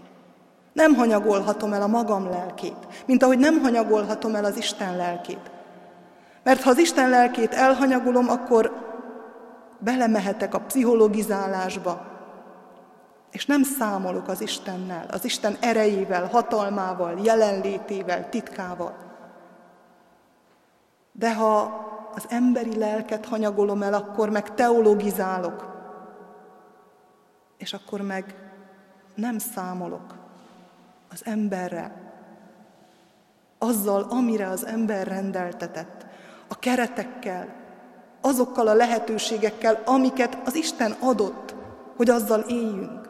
Nem 0.73 0.93
hanyagolhatom 0.93 1.73
el 1.73 1.81
a 1.81 1.87
magam 1.87 2.29
lelkét, 2.29 3.03
mint 3.05 3.23
ahogy 3.23 3.39
nem 3.39 3.59
hanyagolhatom 3.59 4.35
el 4.35 4.45
az 4.45 4.57
Isten 4.57 4.95
lelkét. 4.95 5.51
Mert 6.49 6.61
ha 6.61 6.69
az 6.69 6.77
Isten 6.77 7.09
lelkét 7.09 7.53
elhanyagolom, 7.53 8.29
akkor 8.29 8.73
belemehetek 9.79 10.53
a 10.53 10.59
pszichologizálásba, 10.59 12.05
és 13.31 13.45
nem 13.45 13.63
számolok 13.63 14.27
az 14.27 14.41
Istennel, 14.41 15.05
az 15.11 15.25
Isten 15.25 15.57
erejével, 15.59 16.27
hatalmával, 16.27 17.19
jelenlétével, 17.23 18.29
titkával. 18.29 18.95
De 21.11 21.35
ha 21.35 21.61
az 22.15 22.25
emberi 22.29 22.77
lelket 22.77 23.25
hanyagolom 23.25 23.83
el, 23.83 23.93
akkor 23.93 24.29
meg 24.29 24.53
teologizálok, 24.53 25.67
és 27.57 27.73
akkor 27.73 28.01
meg 28.01 28.35
nem 29.15 29.37
számolok 29.37 30.15
az 31.11 31.21
emberre, 31.25 32.11
azzal, 33.57 34.01
amire 34.01 34.47
az 34.47 34.65
ember 34.65 35.07
rendeltetett, 35.07 36.07
a 36.49 36.59
keretekkel, 36.59 37.55
azokkal 38.21 38.67
a 38.67 38.73
lehetőségekkel, 38.73 39.81
amiket 39.85 40.37
az 40.45 40.55
Isten 40.55 40.91
adott, 40.91 41.55
hogy 41.95 42.09
azzal 42.09 42.39
éljünk. 42.39 43.09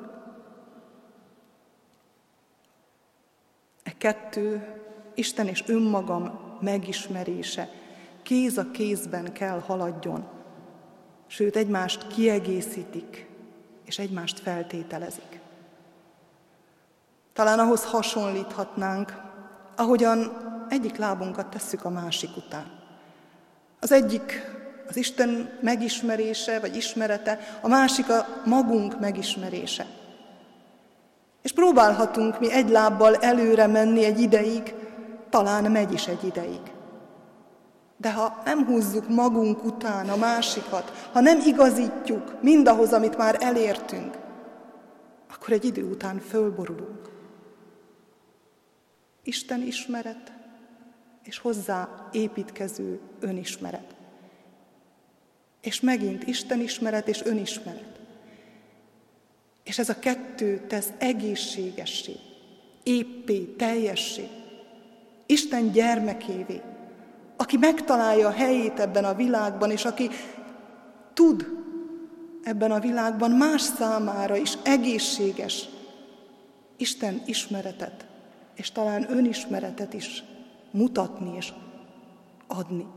E 3.84 3.92
kettő, 3.98 4.76
Isten 5.14 5.48
és 5.48 5.64
önmagam 5.68 6.40
megismerése 6.62 7.70
kéz 8.24 8.58
a 8.58 8.72
kézben 8.72 9.34
kell 9.34 9.60
haladjon, 9.60 10.28
sőt 11.28 11.56
egymást 11.56 12.08
kiegészítik, 12.08 13.30
és 13.86 14.00
egymást 14.00 14.40
feltételezik. 14.40 15.40
Talán 17.34 17.60
ahhoz 17.60 17.86
hasonlíthatnánk, 17.86 19.14
ahogyan 19.76 20.38
egyik 20.70 20.98
lábunkat 20.98 21.50
tesszük 21.50 21.86
a 21.86 21.90
másik 21.90 22.38
után. 22.38 22.79
Az 23.80 23.92
egyik 23.92 24.58
az 24.88 24.98
Isten 24.98 25.50
megismerése 25.62 26.60
vagy 26.60 26.76
ismerete, 26.76 27.40
a 27.62 27.68
másik 27.68 28.10
a 28.10 28.28
magunk 28.46 29.00
megismerése. 29.00 29.86
És 31.42 31.52
próbálhatunk 31.52 32.40
mi 32.40 32.52
egy 32.52 32.70
lábbal 32.70 33.16
előre 33.16 33.68
menni 33.68 34.04
egy 34.04 34.22
ideig, 34.22 34.74
talán 35.30 35.72
megy 35.72 35.94
is 35.94 36.08
egy 36.08 36.24
ideig. 36.24 36.62
De 37.98 38.12
ha 38.12 38.42
nem 38.46 38.66
húzzuk 38.66 39.10
magunk 39.10 39.64
után 39.64 40.10
a 40.10 40.16
másikat, 40.16 41.10
ha 41.12 41.20
nem 41.20 41.40
igazítjuk 41.46 42.42
mindahhoz, 42.42 42.94
amit 42.94 43.18
már 43.18 43.38
elértünk, 43.40 44.18
akkor 45.34 45.54
egy 45.54 45.66
idő 45.66 45.84
után 45.84 46.20
fölborulunk. 46.20 47.10
Isten 49.24 49.62
ismeret 49.62 50.39
és 51.30 51.38
hozzá 51.38 52.10
építkező 52.12 53.00
önismeret. 53.20 53.96
És 55.62 55.80
megint 55.80 56.28
Isten 56.28 56.60
ismeret 56.60 57.08
és 57.08 57.22
önismeret. 57.26 58.00
És 59.64 59.80
ez 59.80 59.90
a 59.90 60.00
kettő 60.00 60.66
tesz 60.68 60.90
egészségessé, 60.98 62.16
éppé, 62.84 63.44
teljessé, 63.44 64.28
Isten 65.26 65.72
gyermekévé, 65.72 66.62
aki 67.38 67.58
megtalálja 67.58 68.28
a 68.28 68.32
helyét 68.32 68.80
ebben 68.80 69.06
a 69.06 69.16
világban, 69.16 69.72
és 69.72 69.86
aki 69.86 70.10
tud 71.14 71.48
ebben 72.44 72.72
a 72.72 72.80
világban 72.80 73.32
más 73.32 73.62
számára 73.62 74.38
is 74.38 74.54
egészséges 74.64 75.70
Isten 76.78 77.22
ismeretet, 77.26 78.06
és 78.56 78.72
talán 78.72 79.12
önismeretet 79.12 79.94
is 79.94 80.24
mutatni 80.72 81.36
és 81.36 81.54
adni. 82.48 82.88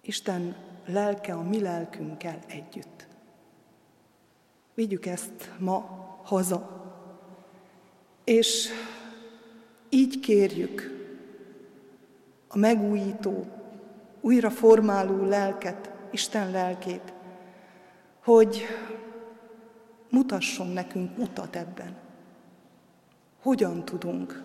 Isten 0.00 0.56
lelke 0.86 1.34
a 1.34 1.42
mi 1.42 1.60
lelkünkkel 1.60 2.38
együtt. 2.46 3.06
Vigyük 4.74 5.06
ezt 5.06 5.50
ma 5.58 6.06
haza, 6.22 6.84
és 8.24 8.68
így 9.88 10.20
kérjük 10.20 10.96
a 12.48 12.58
megújító, 12.58 13.46
újra 14.20 14.50
formáló 14.50 15.24
lelket, 15.24 15.90
Isten 16.10 16.50
lelkét, 16.50 17.12
hogy 18.24 18.66
mutasson 20.10 20.66
nekünk 20.66 21.18
utat 21.18 21.56
ebben. 21.56 22.05
Hogyan 23.46 23.84
tudunk 23.84 24.42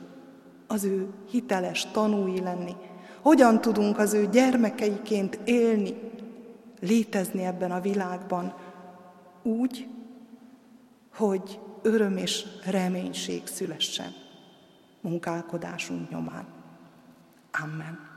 az 0.68 0.84
ő 0.84 1.14
hiteles 1.30 1.88
tanúi 1.92 2.42
lenni, 2.42 2.76
hogyan 3.22 3.62
tudunk 3.62 3.98
az 3.98 4.14
ő 4.14 4.28
gyermekeiként 4.30 5.40
élni, 5.46 6.12
létezni 6.80 7.44
ebben 7.44 7.72
a 7.72 7.80
világban 7.80 8.54
úgy, 9.42 9.88
hogy 11.14 11.60
öröm 11.82 12.18
és 12.18 12.46
reménység 12.66 13.48
szülessen 13.48 14.14
munkálkodásunk 15.02 16.10
nyomán. 16.10 16.46
Amen. 17.64 18.11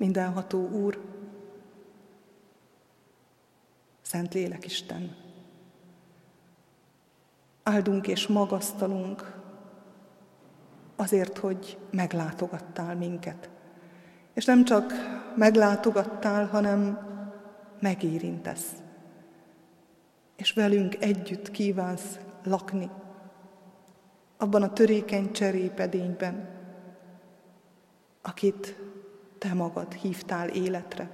Mindenható 0.00 0.68
Úr, 0.68 1.00
Szent 4.02 4.34
Lélekisten, 4.34 5.16
áldunk 7.62 8.06
és 8.06 8.26
magasztalunk 8.26 9.36
azért, 10.96 11.38
hogy 11.38 11.78
meglátogattál 11.90 12.94
minket. 12.94 13.50
És 14.32 14.44
nem 14.44 14.64
csak 14.64 14.92
meglátogattál, 15.36 16.46
hanem 16.46 16.98
megérintesz. 17.80 18.72
És 20.36 20.52
velünk 20.52 21.02
együtt 21.02 21.50
kívánsz 21.50 22.18
lakni, 22.44 22.90
abban 24.36 24.62
a 24.62 24.72
törékeny 24.72 25.32
cserépedényben, 25.32 26.48
akit 28.22 28.88
te 29.40 29.54
magad 29.54 29.92
hívtál 29.92 30.48
életre. 30.48 31.08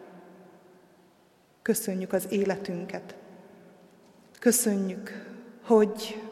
Köszönjük 1.62 2.12
az 2.12 2.26
életünket. 2.30 3.16
Köszönjük, 4.38 5.34
hogy 5.62 6.22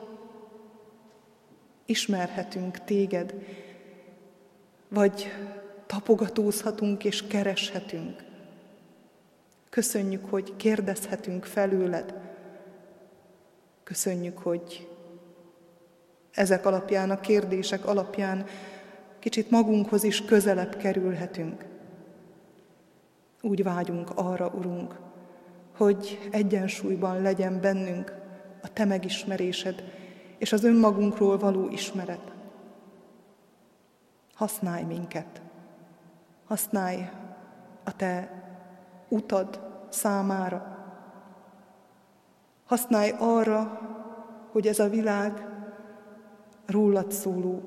ismerhetünk 1.84 2.84
téged, 2.84 3.34
vagy 4.88 5.32
tapogatózhatunk 5.86 7.04
és 7.04 7.26
kereshetünk. 7.26 8.24
Köszönjük, 9.70 10.24
hogy 10.30 10.56
kérdezhetünk 10.56 11.44
felőled. 11.44 12.14
Köszönjük, 13.84 14.38
hogy 14.38 14.88
ezek 16.32 16.66
alapján, 16.66 17.10
a 17.10 17.20
kérdések 17.20 17.86
alapján 17.86 18.46
kicsit 19.18 19.50
magunkhoz 19.50 20.04
is 20.04 20.24
közelebb 20.24 20.76
kerülhetünk. 20.76 21.64
Úgy 23.44 23.62
vágyunk 23.62 24.10
arra, 24.14 24.48
Urunk, 24.48 25.00
hogy 25.76 26.28
egyensúlyban 26.30 27.22
legyen 27.22 27.60
bennünk 27.60 28.14
a 28.62 28.72
Te 28.72 28.84
megismerésed 28.84 29.84
és 30.38 30.52
az 30.52 30.64
önmagunkról 30.64 31.38
való 31.38 31.68
ismeret. 31.68 32.32
Használj 34.34 34.82
minket, 34.82 35.42
használj 36.44 37.08
a 37.84 37.96
Te 37.96 38.42
utad 39.08 39.60
számára. 39.88 40.78
Használj 42.66 43.12
arra, 43.18 43.80
hogy 44.52 44.66
ez 44.66 44.78
a 44.78 44.88
világ 44.88 45.46
rólad 46.66 47.12
szóló, 47.12 47.62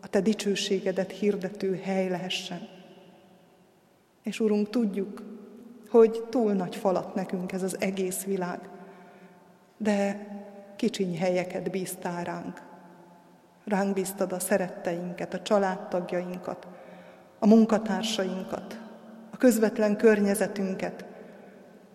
a 0.00 0.08
Te 0.08 0.20
dicsőségedet 0.20 1.10
hirdető 1.10 1.74
hely 1.74 2.08
lehessen. 2.08 2.77
És 4.28 4.40
Urunk, 4.40 4.70
tudjuk, 4.70 5.22
hogy 5.90 6.24
túl 6.30 6.52
nagy 6.52 6.76
falat 6.76 7.14
nekünk 7.14 7.52
ez 7.52 7.62
az 7.62 7.76
egész 7.80 8.24
világ, 8.24 8.60
de 9.76 10.26
kicsiny 10.76 11.18
helyeket 11.18 11.70
bíztál 11.70 12.24
ránk. 12.24 12.62
Ránk 13.64 13.94
bíztad 13.94 14.32
a 14.32 14.38
szeretteinket, 14.38 15.34
a 15.34 15.42
családtagjainkat, 15.42 16.66
a 17.38 17.46
munkatársainkat, 17.46 18.80
a 19.30 19.36
közvetlen 19.36 19.96
környezetünket. 19.96 21.04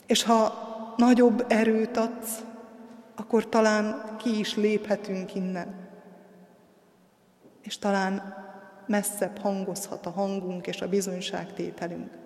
És 0.05 0.23
ha 0.23 0.53
nagyobb 0.97 1.45
erőt 1.47 1.97
adsz, 1.97 2.43
akkor 3.15 3.49
talán 3.49 4.15
ki 4.17 4.39
is 4.39 4.55
léphetünk 4.55 5.36
innen. 5.36 5.75
És 7.61 7.77
talán 7.77 8.36
messzebb 8.86 9.38
hangozhat 9.38 10.05
a 10.05 10.09
hangunk 10.09 10.67
és 10.67 10.81
a 10.81 10.89
bizonyságtételünk. 10.89 12.22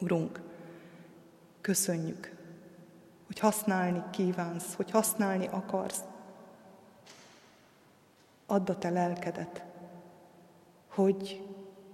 Urunk, 0.00 0.40
köszönjük, 1.60 2.36
hogy 3.26 3.38
használni 3.38 4.02
kívánsz, 4.10 4.74
hogy 4.74 4.90
használni 4.90 5.46
akarsz. 5.46 6.00
Add 8.46 8.70
a 8.70 8.78
te 8.78 8.90
lelkedet, 8.90 9.64
hogy 10.88 11.46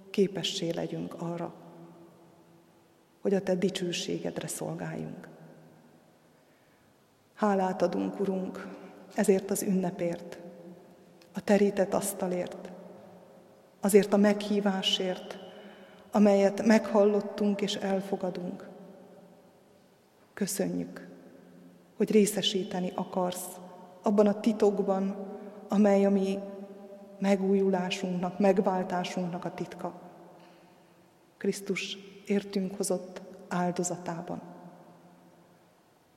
képessé 0.09 0.69
legyünk 0.69 1.21
arra, 1.21 1.53
hogy 3.21 3.33
a 3.33 3.41
te 3.41 3.55
dicsőségedre 3.55 4.47
szolgáljunk. 4.47 5.27
Hálát 7.33 7.81
adunk, 7.81 8.19
Urunk, 8.19 8.67
ezért 9.15 9.51
az 9.51 9.61
ünnepért, 9.61 10.37
a 11.33 11.41
terített 11.41 11.93
asztalért, 11.93 12.71
azért 13.79 14.13
a 14.13 14.17
meghívásért, 14.17 15.42
amelyet 16.15 16.65
meghallottunk 16.65 17.61
és 17.61 17.75
elfogadunk. 17.75 18.69
Köszönjük, 20.33 21.07
hogy 21.97 22.11
részesíteni 22.11 22.91
akarsz 22.95 23.47
abban 24.01 24.27
a 24.27 24.39
titokban, 24.39 25.15
amely 25.69 26.05
a 26.05 26.09
mi 26.09 26.39
megújulásunknak, 27.19 28.39
megváltásunknak 28.39 29.45
a 29.45 29.53
titka. 29.53 30.01
Krisztus 31.37 31.97
értünk 32.25 32.75
hozott 32.75 33.21
áldozatában. 33.47 34.41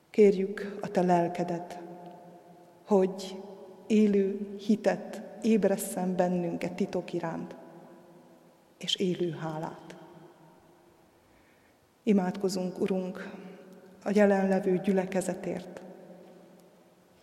Kérjük 0.09 0.77
a 0.81 0.87
Te 0.87 1.01
lelkedet, 1.01 1.79
hogy 2.85 3.41
élő 3.87 4.55
hitet 4.57 5.21
ébresszen 5.41 6.15
bennünk 6.15 6.63
e 6.63 6.69
titok 6.69 7.13
iránt, 7.13 7.55
és 8.77 8.95
élő 8.95 9.31
hálát. 9.31 9.86
Imádkozunk, 12.07 12.79
Urunk, 12.79 13.29
a 14.03 14.11
jelenlevő 14.13 14.77
gyülekezetért. 14.77 15.81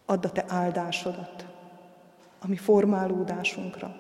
Add 0.04 0.24
a 0.24 0.30
Te 0.30 0.44
áldásodat, 0.48 1.46
a 2.38 2.48
mi 2.48 2.56
formálódásunkra. 2.56 3.96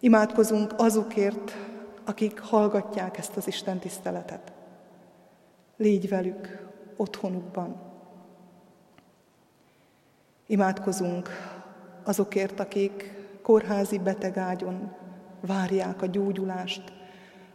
Imádkozunk 0.00 0.74
azokért, 0.76 1.56
akik 2.04 2.38
hallgatják 2.38 3.18
ezt 3.18 3.36
az 3.36 3.46
Isten 3.46 3.78
tiszteletet. 3.78 4.52
Légy 5.76 6.08
velük 6.08 6.68
otthonukban. 6.96 7.76
Imádkozunk 10.46 11.28
azokért, 12.04 12.60
akik 12.60 13.12
kórházi 13.42 13.98
betegágyon 13.98 14.92
várják 15.40 16.02
a 16.02 16.06
gyógyulást, 16.06 16.92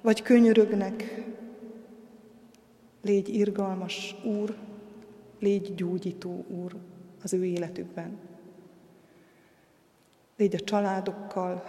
vagy 0.01 0.21
könyörögnek. 0.21 1.27
Légy 3.01 3.29
irgalmas, 3.29 4.15
Úr, 4.23 4.55
légy 5.39 5.75
gyógyító, 5.75 6.45
Úr, 6.47 6.75
az 7.23 7.33
ő 7.33 7.45
életükben. 7.45 8.17
Légy 10.37 10.55
a 10.55 10.59
családokkal, 10.59 11.63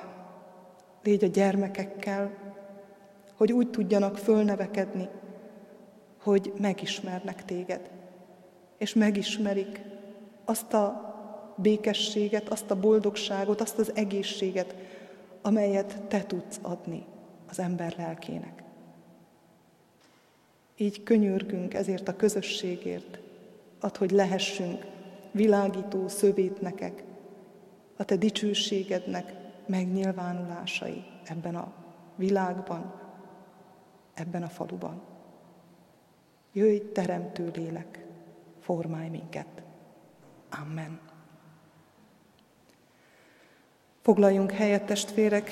légy 1.03 1.25
a 1.25 1.29
gyermekekkel, 1.29 2.35
hogy 3.35 3.53
úgy 3.53 3.71
tudjanak 3.71 4.17
fölnevekedni, 4.17 5.09
hogy 6.23 6.53
megismernek 6.59 7.45
téged, 7.45 7.91
és 8.79 8.95
megismerik 8.95 9.81
azt 10.45 10.73
a 10.73 11.09
békességet, 11.57 12.49
azt 12.49 12.71
a 12.71 12.81
boldogságot, 12.81 13.61
azt 13.61 13.79
az 13.79 13.93
egészséget, 13.95 14.75
amelyet 15.43 16.03
te 16.09 16.25
tudsz 16.25 16.59
adni 16.63 17.05
az 17.49 17.59
ember 17.59 17.95
lelkének. 17.97 18.63
Így 20.81 21.03
könyörgünk 21.03 21.75
ezért 21.75 22.09
a 22.09 22.17
közösségért, 22.17 23.19
ad, 23.81 23.97
hogy 23.97 24.11
lehessünk 24.11 24.87
világító 25.31 26.09
szövétnekek, 26.09 27.05
a 27.97 28.05
te 28.05 28.17
dicsőségednek 28.17 29.35
megnyilvánulásai 29.67 31.05
ebben 31.25 31.57
a 31.57 31.73
világban, 32.17 32.95
ebben 34.15 34.43
a 34.43 34.49
faluban. 34.49 35.03
Jöjj, 36.53 36.79
teremtő 36.93 37.51
lélek, 37.55 38.07
formálj 38.61 39.09
minket. 39.09 39.63
Amen. 40.51 41.01
Foglaljunk 44.03 44.51
helyet, 44.51 44.87
testvérek, 44.87 45.51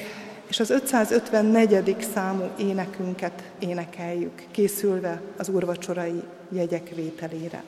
és 0.49 0.61
az 0.61 0.71
554. 0.71 1.97
számú 2.15 2.51
énekünket 2.59 3.43
énekeljük, 3.59 4.45
készülve 4.51 5.21
az 5.37 5.49
urvacsorai 5.49 6.23
jegyek 6.49 6.95
vételére. 6.95 7.63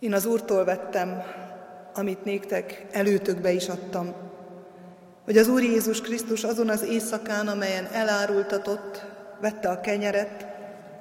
Én 0.00 0.12
az 0.12 0.26
Úrtól 0.26 0.64
vettem, 0.64 1.22
amit 1.94 2.24
néktek 2.24 2.86
előtökbe 2.92 3.50
is 3.52 3.68
adtam, 3.68 4.14
hogy 5.24 5.36
az 5.36 5.48
Úr 5.48 5.62
Jézus 5.62 6.00
Krisztus 6.00 6.44
azon 6.44 6.68
az 6.68 6.82
éjszakán, 6.82 7.48
amelyen 7.48 7.86
elárultatott, 7.92 9.04
vette 9.40 9.68
a 9.68 9.80
kenyeret, 9.80 10.46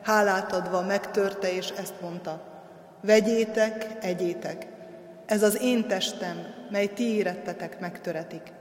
hálát 0.02 0.52
adva 0.52 0.82
megtörte, 0.82 1.54
és 1.54 1.70
ezt 1.70 2.02
mondta, 2.02 2.41
vegyétek, 3.02 3.88
egyétek, 4.02 4.68
ez 5.26 5.43
az 5.43 5.62
én 5.62 5.88
testem, 5.88 6.38
mely 6.70 6.88
ti 6.88 7.16
érettetek 7.16 7.80
megtöretik. 7.80 8.52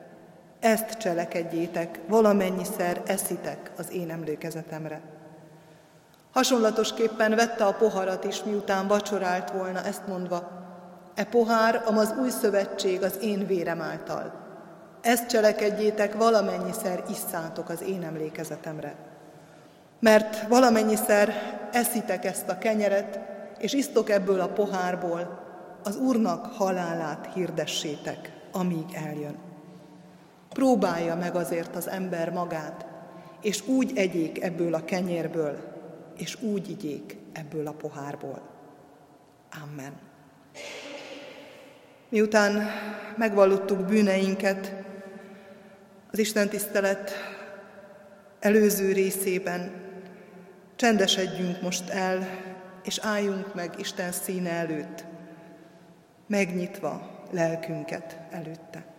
Ezt 0.60 0.90
cselekedjétek, 0.90 1.98
valamennyiszer 2.08 3.02
eszitek 3.06 3.70
az 3.76 3.92
én 3.92 4.10
emlékezetemre. 4.10 5.00
Hasonlatosképpen 6.32 7.34
vette 7.34 7.64
a 7.64 7.72
poharat 7.72 8.24
is, 8.24 8.42
miután 8.42 8.88
vacsorált 8.88 9.50
volna, 9.50 9.84
ezt 9.84 10.06
mondva, 10.06 10.50
e 11.14 11.24
pohár, 11.24 11.82
amaz 11.86 12.14
új 12.20 12.30
szövetség 12.30 13.02
az 13.02 13.18
én 13.22 13.46
vérem 13.46 13.80
által. 13.80 14.32
Ezt 15.00 15.26
cselekedjétek, 15.26 16.14
valamennyiszer 16.14 17.04
isszátok 17.10 17.68
az 17.68 17.82
én 17.82 18.02
emlékezetemre. 18.02 18.94
Mert 20.00 20.48
valamennyiszer 20.48 21.32
eszitek 21.72 22.24
ezt 22.24 22.48
a 22.48 22.58
kenyeret, 22.58 23.18
és 23.58 23.72
isztok 23.72 24.10
ebből 24.10 24.40
a 24.40 24.48
pohárból, 24.48 25.46
az 25.84 25.96
Úrnak 25.96 26.46
halálát 26.46 27.28
hirdessétek, 27.34 28.32
amíg 28.52 28.86
eljön. 29.04 29.36
Próbálja 30.48 31.16
meg 31.16 31.34
azért 31.34 31.76
az 31.76 31.88
ember 31.88 32.30
magát, 32.30 32.86
és 33.40 33.66
úgy 33.66 33.92
egyék 33.94 34.42
ebből 34.42 34.74
a 34.74 34.84
kenyérből, 34.84 35.77
és 36.18 36.42
úgy 36.42 36.70
igyék 36.70 37.16
ebből 37.32 37.66
a 37.66 37.72
pohárból. 37.72 38.42
Amen. 39.62 39.92
Miután 42.08 42.70
megvallottuk 43.16 43.84
bűneinket, 43.84 44.74
az 46.10 46.18
Isten 46.18 46.48
tisztelet 46.48 47.12
előző 48.40 48.92
részében 48.92 49.72
csendesedjünk 50.76 51.62
most 51.62 51.88
el, 51.88 52.28
és 52.84 52.98
álljunk 53.02 53.54
meg 53.54 53.74
Isten 53.78 54.12
színe 54.12 54.50
előtt, 54.50 55.04
megnyitva 56.26 57.24
lelkünket 57.30 58.18
előtte. 58.30 58.97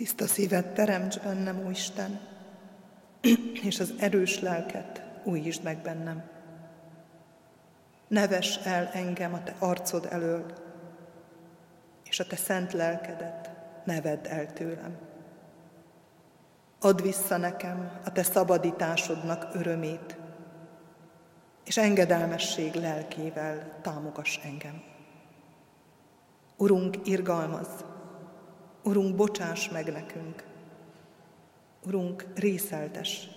Tiszta 0.00 0.26
szívet 0.26 0.66
teremts 0.66 1.18
bennem, 1.18 1.66
Ó 1.66 1.70
Isten, 1.70 2.20
és 3.68 3.80
az 3.80 3.94
erős 3.98 4.40
lelket 4.40 5.02
újítsd 5.24 5.62
meg 5.62 5.78
bennem. 5.78 6.22
Neves 8.08 8.56
el 8.56 8.86
engem 8.92 9.34
a 9.34 9.42
te 9.42 9.54
arcod 9.58 10.08
elől, 10.10 10.52
és 12.04 12.20
a 12.20 12.26
te 12.26 12.36
szent 12.36 12.72
lelkedet 12.72 13.50
ne 13.84 14.00
vedd 14.00 14.26
el 14.26 14.52
tőlem. 14.52 14.98
Add 16.80 17.02
vissza 17.02 17.36
nekem 17.36 18.00
a 18.04 18.12
te 18.12 18.22
szabadításodnak 18.22 19.48
örömét, 19.54 20.16
és 21.64 21.76
engedelmesség 21.76 22.74
lelkével 22.74 23.78
támogass 23.82 24.38
engem. 24.44 24.82
Urunk, 26.56 26.96
irgalmaz, 27.04 27.84
Urunk, 28.82 29.16
bocsáss 29.16 29.68
meg 29.68 29.92
nekünk. 29.92 30.44
Urunk, 31.86 32.26
részeltes 32.34 33.28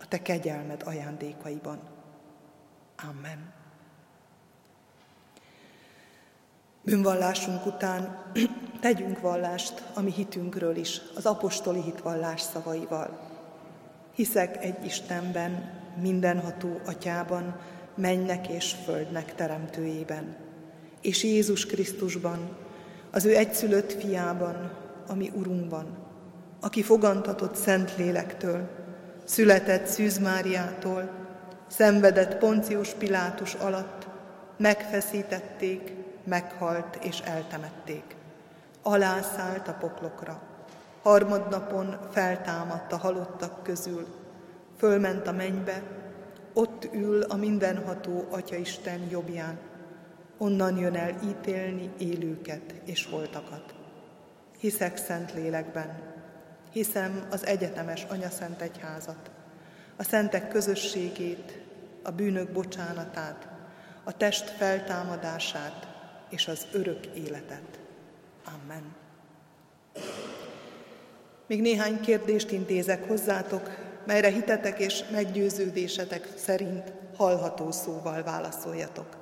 a 0.00 0.08
Te 0.08 0.22
kegyelmed 0.22 0.82
ajándékaiban. 0.84 1.78
Amen. 3.08 3.52
Bűnvallásunk 6.82 7.66
után 7.66 8.32
tegyünk 8.80 9.20
vallást 9.20 9.82
a 9.94 10.00
mi 10.00 10.12
hitünkről 10.12 10.76
is, 10.76 11.00
az 11.14 11.26
apostoli 11.26 11.82
hitvallás 11.82 12.40
szavaival. 12.40 13.28
Hiszek 14.14 14.64
egy 14.64 14.84
Istenben, 14.84 15.78
mindenható 16.00 16.80
atyában, 16.86 17.60
mennek 17.94 18.48
és 18.48 18.74
földnek 18.84 19.34
teremtőjében, 19.34 20.36
és 21.00 21.24
Jézus 21.24 21.66
Krisztusban, 21.66 22.56
az 23.10 23.24
ő 23.24 23.36
egyszülött 23.36 23.92
fiában, 23.92 24.79
ami 25.10 25.30
Urunkban, 25.34 25.98
aki 26.60 26.82
fogantatott 26.82 27.54
Szent 27.54 27.96
Lélektől, 27.96 28.68
született 29.24 29.86
Szűz 29.86 30.18
Máriától, 30.18 31.10
szenvedett 31.66 32.38
Poncius 32.38 32.94
Pilátus 32.94 33.54
alatt, 33.54 34.08
megfeszítették, 34.56 35.94
meghalt 36.24 36.98
és 37.00 37.20
eltemették. 37.20 38.16
Alászállt 38.82 39.68
a 39.68 39.72
poklokra. 39.72 40.42
Harmadnapon 41.02 41.96
feltámadt 42.10 42.92
a 42.92 42.96
halottak 42.96 43.62
közül, 43.62 44.06
fölment 44.76 45.26
a 45.26 45.32
mennybe, 45.32 45.82
ott 46.52 46.88
ül 46.92 47.22
a 47.22 47.36
mindenható 47.36 48.26
Atyaisten 48.30 49.00
jobbján, 49.10 49.58
onnan 50.38 50.76
jön 50.76 50.94
el 50.94 51.14
ítélni 51.24 51.90
élőket 51.98 52.74
és 52.84 53.08
holtakat. 53.10 53.79
Hiszek 54.60 54.96
szent 54.96 55.34
lélekben, 55.34 56.02
hiszem 56.72 57.26
az 57.30 57.46
egyetemes 57.46 58.06
Szent 58.30 58.60
Egyházat, 58.60 59.30
a 59.96 60.02
szentek 60.02 60.48
közösségét, 60.48 61.58
a 62.02 62.10
bűnök 62.10 62.52
bocsánatát, 62.52 63.48
a 64.04 64.16
test 64.16 64.50
feltámadását 64.50 65.88
és 66.28 66.48
az 66.48 66.66
örök 66.72 67.06
életet. 67.06 67.78
Amen. 68.44 68.94
Még 71.46 71.60
néhány 71.60 72.00
kérdést 72.00 72.50
intézek 72.50 73.08
hozzátok, 73.08 73.70
melyre 74.06 74.28
hitetek 74.28 74.78
és 74.78 75.04
meggyőződésetek 75.12 76.28
szerint 76.36 76.92
hallható 77.16 77.70
szóval 77.70 78.22
válaszoljatok. 78.22 79.19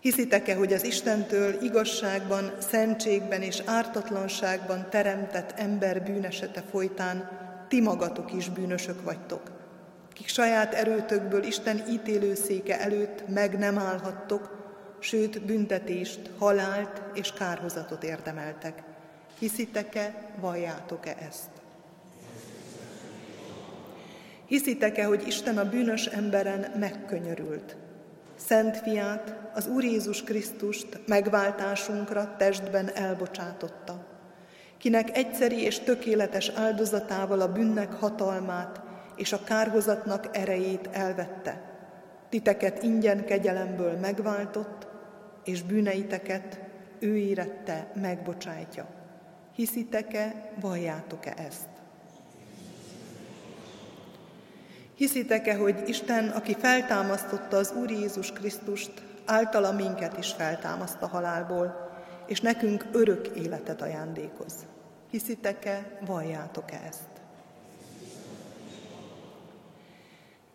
Hiszitek-e, 0.00 0.54
hogy 0.54 0.72
az 0.72 0.84
Istentől 0.84 1.62
igazságban, 1.62 2.52
szentségben 2.58 3.42
és 3.42 3.62
ártatlanságban 3.64 4.86
teremtett 4.90 5.52
ember 5.56 6.02
bűnesete 6.02 6.62
folytán 6.70 7.30
ti 7.68 7.80
magatok 7.80 8.32
is 8.32 8.48
bűnösök 8.48 9.02
vagytok, 9.02 9.50
kik 10.12 10.28
saját 10.28 10.74
erőtökből 10.74 11.42
Isten 11.42 11.82
ítélőszéke 11.90 12.80
előtt 12.80 13.28
meg 13.28 13.58
nem 13.58 13.78
állhattok, 13.78 14.56
sőt 14.98 15.42
büntetést, 15.44 16.30
halált 16.38 17.02
és 17.14 17.32
kárhozatot 17.32 18.04
érdemeltek. 18.04 18.82
Hiszitek-e, 19.38 20.32
valljátok-e 20.40 21.16
ezt? 21.28 21.50
Hiszitek-e, 24.46 25.04
hogy 25.04 25.26
Isten 25.26 25.58
a 25.58 25.68
bűnös 25.68 26.06
emberen 26.06 26.72
megkönyörült, 26.78 27.76
Szent 28.38 28.76
fiát, 28.76 29.36
az 29.54 29.66
Úr 29.66 29.84
Jézus 29.84 30.22
Krisztust 30.22 31.00
megváltásunkra 31.06 32.34
testben 32.36 32.90
elbocsátotta, 32.94 34.06
kinek 34.78 35.16
egyszeri 35.16 35.62
és 35.62 35.78
tökéletes 35.78 36.48
áldozatával 36.48 37.40
a 37.40 37.52
bűnnek 37.52 37.92
hatalmát 37.92 38.80
és 39.16 39.32
a 39.32 39.44
kárhozatnak 39.44 40.36
erejét 40.36 40.88
elvette. 40.92 41.62
Titeket 42.28 42.82
ingyen 42.82 43.24
kegyelemből 43.24 43.96
megváltott, 43.96 44.86
és 45.44 45.62
bűneiteket 45.62 46.60
ő 46.98 47.16
érette 47.16 47.92
megbocsájtja. 47.94 48.86
Hiszitek-e, 49.54 50.52
valljátok-e 50.60 51.34
ezt? 51.36 51.67
Hiszitek-e, 54.98 55.54
hogy 55.54 55.82
Isten, 55.86 56.28
aki 56.28 56.56
feltámasztotta 56.58 57.56
az 57.56 57.72
Úr 57.72 57.90
Jézus 57.90 58.32
Krisztust, 58.32 58.90
általa 59.24 59.72
minket 59.72 60.18
is 60.18 60.32
feltámaszt 60.32 60.96
a 61.00 61.06
halálból, 61.06 61.90
és 62.26 62.40
nekünk 62.40 62.84
örök 62.92 63.26
életet 63.26 63.82
ajándékoz? 63.82 64.54
Hiszitek-e, 65.10 65.98
valljátok-e 66.06 66.80
ezt? 66.88 67.08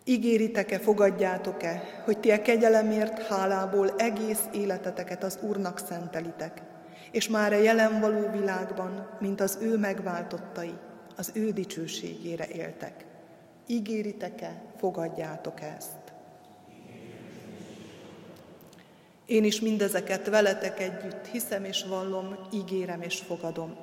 Ígéritek-e, 0.04 0.78
fogadjátok-e, 0.78 2.02
hogy 2.04 2.18
ti 2.18 2.30
a 2.30 2.42
kegyelemért 2.42 3.26
hálából 3.26 3.94
egész 3.96 4.42
életeteket 4.52 5.24
az 5.24 5.38
Úrnak 5.42 5.78
szentelitek, 5.78 6.62
és 7.10 7.28
már 7.28 7.52
a 7.52 7.56
jelen 7.56 8.00
való 8.00 8.30
világban, 8.30 9.08
mint 9.20 9.40
az 9.40 9.58
ő 9.60 9.76
megváltottai, 9.76 10.74
az 11.16 11.30
ő 11.34 11.50
dicsőségére 11.50 12.46
éltek. 12.46 13.12
Ígéritek-e, 13.66 14.62
fogadjátok 14.76 15.60
ezt? 15.60 16.12
Én 19.26 19.44
is 19.44 19.60
mindezeket 19.60 20.28
veletek 20.28 20.80
együtt 20.80 21.26
hiszem 21.26 21.64
és 21.64 21.84
vallom, 21.84 22.36
ígérem 22.52 23.02
és 23.02 23.18
fogadom. 23.20 23.76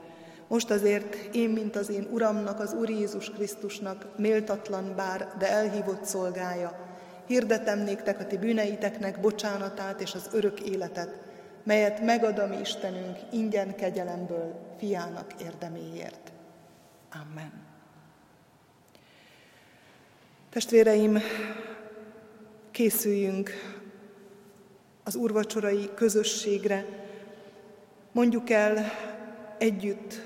Most 0.48 0.70
azért 0.70 1.36
én, 1.36 1.50
mint 1.50 1.76
az 1.76 1.90
én 1.90 2.08
Uramnak, 2.12 2.60
az 2.60 2.74
Úr 2.74 2.90
Jézus 2.90 3.30
Krisztusnak, 3.30 4.18
méltatlan 4.18 4.96
bár, 4.96 5.34
de 5.38 5.50
elhívott 5.50 6.04
szolgája, 6.04 6.90
hirdetem 7.28 7.80
néktek 7.80 8.20
a 8.20 8.28
ti 8.28 8.38
bűneiteknek 8.38 9.22
bocsánatát 9.22 10.02
és 10.02 10.14
az 10.14 10.30
örök 10.32 10.60
életet, 10.60 11.20
melyet 11.64 12.02
megad 12.02 12.40
a 12.40 12.48
mi 12.48 12.60
Istenünk 12.60 13.18
ingyen 13.32 13.76
kegyelemből 13.76 14.76
fiának 14.78 15.34
érdeméért. 15.42 16.32
Amen. 17.22 17.71
Testvéreim, 20.52 21.20
készüljünk 22.72 23.50
az 25.04 25.16
úrvacsorai 25.16 25.90
közösségre, 25.96 26.86
mondjuk 28.12 28.50
el 28.50 28.92
együtt 29.58 30.22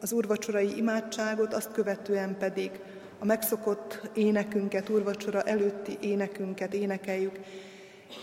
az 0.00 0.12
úrvacsorai 0.12 0.76
imádságot, 0.76 1.54
azt 1.54 1.72
követően 1.72 2.38
pedig 2.38 2.70
a 3.18 3.24
megszokott 3.24 4.10
énekünket, 4.14 4.88
úrvacsora 4.88 5.42
előtti 5.42 5.98
énekünket 6.00 6.74
énekeljük, 6.74 7.38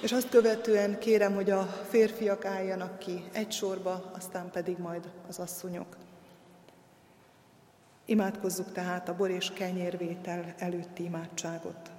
és 0.02 0.12
azt 0.12 0.30
követően 0.30 1.00
kérem, 1.00 1.34
hogy 1.34 1.50
a 1.50 1.64
férfiak 1.90 2.46
álljanak 2.46 3.00
ki 3.00 3.24
egy 3.32 3.52
sorba, 3.52 4.12
aztán 4.16 4.50
pedig 4.52 4.78
majd 4.78 5.10
az 5.28 5.40
asszonyok. 5.40 6.09
Imádkozzuk 8.10 8.72
tehát 8.72 9.10
a 9.10 9.16
bor 9.16 9.30
és 9.30 9.52
kenyérvétel 9.52 10.54
előtti 10.58 11.04
imádságot. 11.04 11.92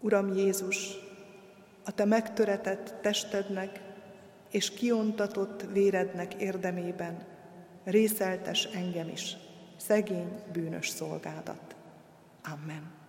Uram 0.00 0.34
Jézus, 0.34 0.96
a 1.84 1.92
Te 1.94 2.04
megtöretett 2.04 2.94
testednek 3.00 3.80
és 4.50 4.70
kiontatott 4.70 5.62
vérednek 5.72 6.34
érdemében 6.34 7.26
részeltes 7.84 8.64
engem 8.64 9.08
is, 9.08 9.36
szegény, 9.76 10.42
bűnös 10.52 10.88
szolgádat. 10.88 11.76
Amen. 12.42 13.03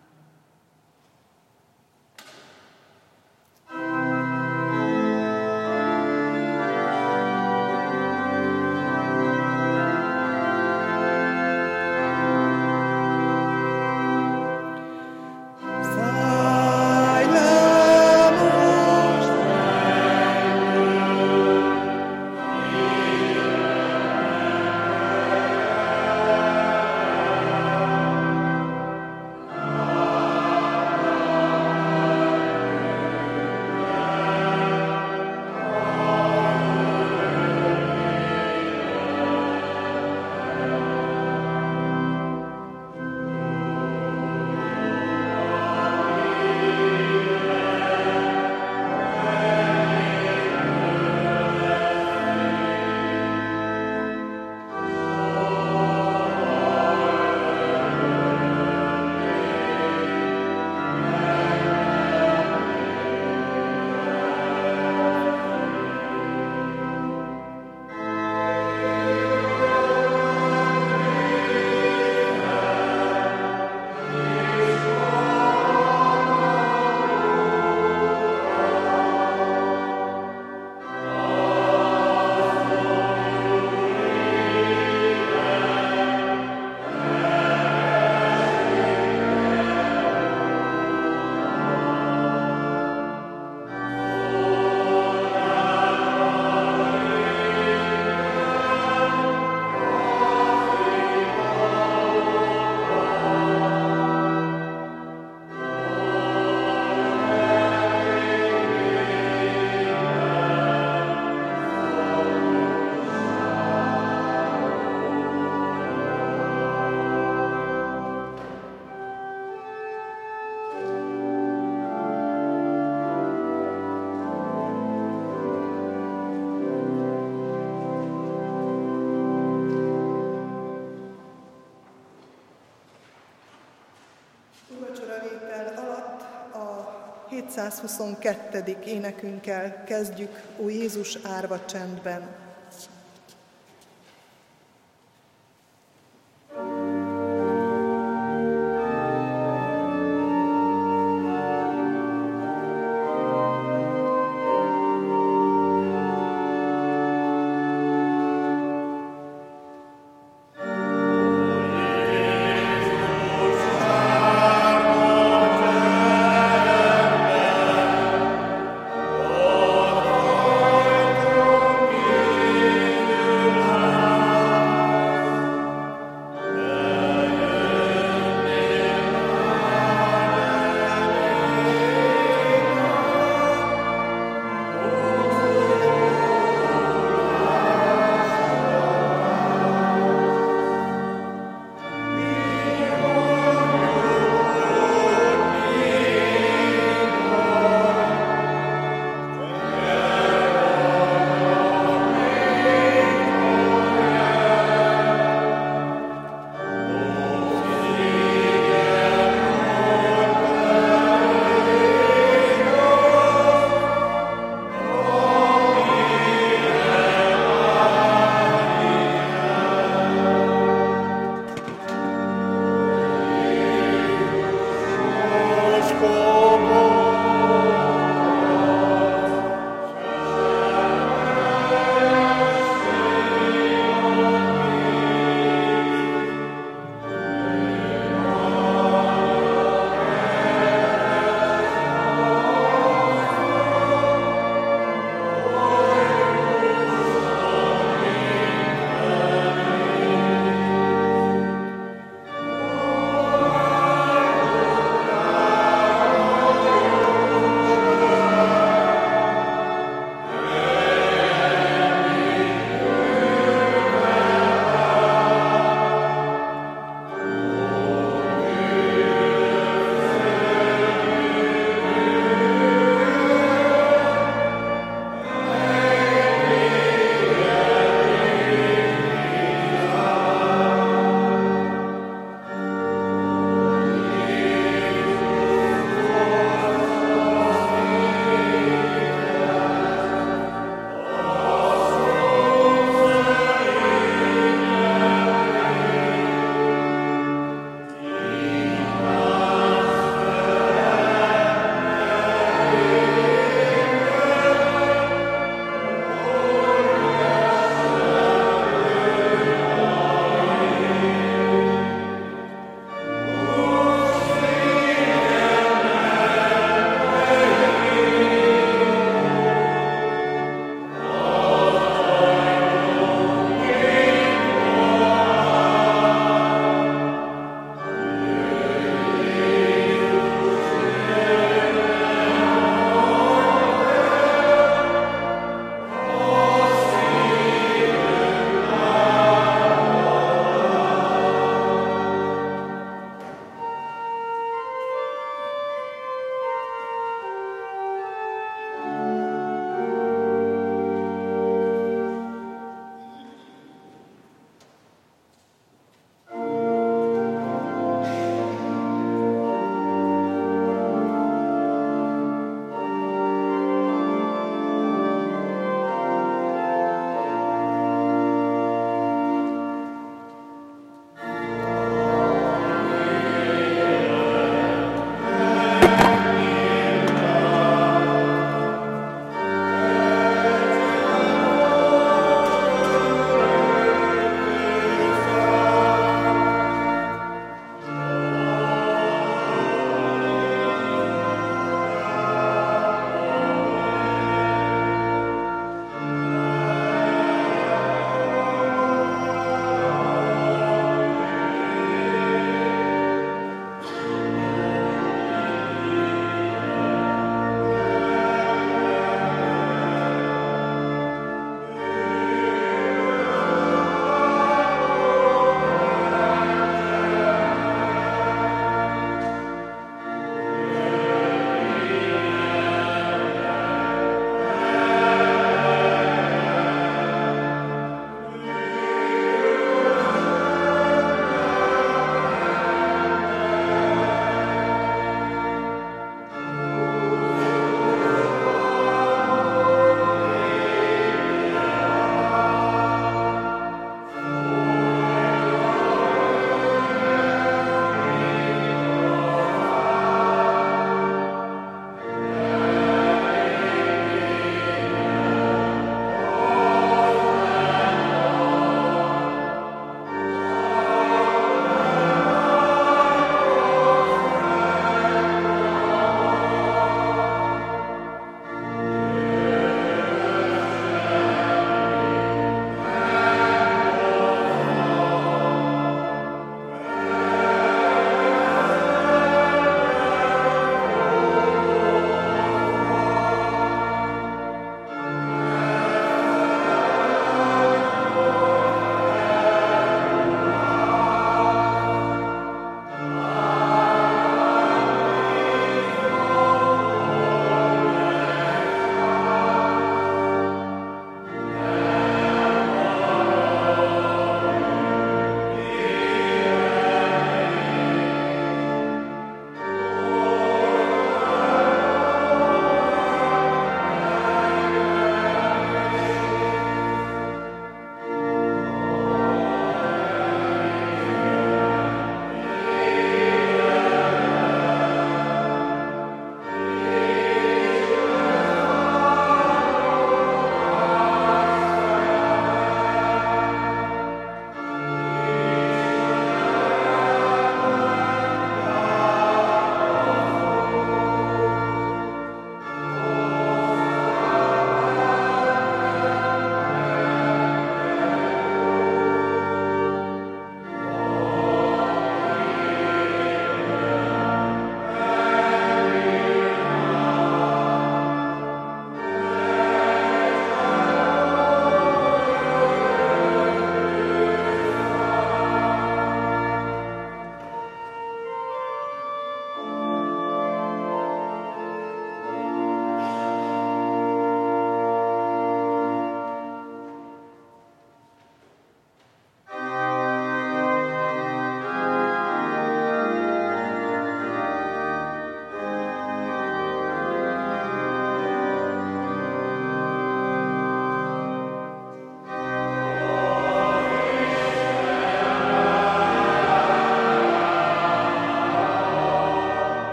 622. 137.56 138.78
énekünkkel 138.86 139.84
kezdjük, 139.84 140.41
Ó 140.64 140.70
Jézus 140.70 141.18
árva 141.24 141.66
csendben. 141.66 142.45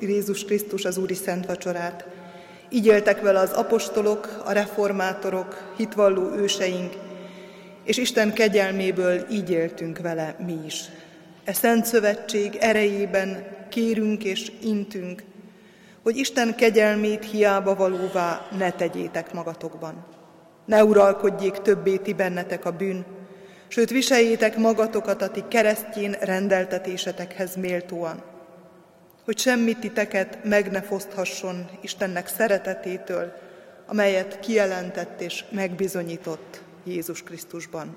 Jézus 0.00 0.44
Krisztus 0.44 0.84
az 0.84 0.96
Úri 0.96 1.14
Szent 1.14 1.46
Vacsorát. 1.46 2.06
Így 2.68 2.86
éltek 2.86 3.20
vele 3.20 3.38
az 3.38 3.52
apostolok, 3.52 4.42
a 4.44 4.52
reformátorok, 4.52 5.72
hitvalló 5.76 6.32
őseink, 6.32 6.92
és 7.84 7.96
Isten 7.96 8.32
kegyelméből 8.32 9.26
így 9.30 9.50
éltünk 9.50 9.98
vele 9.98 10.36
mi 10.46 10.58
is. 10.66 10.84
E 11.44 11.52
Szent 11.52 11.84
Szövetség 11.84 12.56
erejében 12.60 13.46
kérünk 13.70 14.24
és 14.24 14.52
intünk, 14.62 15.22
hogy 16.02 16.16
Isten 16.16 16.54
kegyelmét 16.54 17.24
hiába 17.24 17.74
valóvá 17.74 18.46
ne 18.58 18.70
tegyétek 18.70 19.32
magatokban. 19.32 20.06
Ne 20.64 20.84
uralkodjék 20.84 21.54
többé 21.54 21.96
ti 21.96 22.12
bennetek 22.12 22.64
a 22.64 22.70
bűn, 22.70 23.04
sőt 23.68 23.90
viseljétek 23.90 24.56
magatokat 24.56 25.22
a 25.22 25.30
ti 25.30 25.44
keresztjén 25.48 26.16
rendeltetésetekhez 26.20 27.56
méltóan, 27.56 28.22
hogy 29.26 29.38
semmit 29.38 29.78
titeket 29.78 30.44
meg 30.44 30.70
ne 30.70 30.82
foszthasson 30.82 31.70
Istennek 31.80 32.28
szeretetétől, 32.28 33.32
amelyet 33.86 34.40
kijelentett 34.40 35.20
és 35.20 35.44
megbizonyított 35.50 36.62
Jézus 36.84 37.22
Krisztusban. 37.22 37.96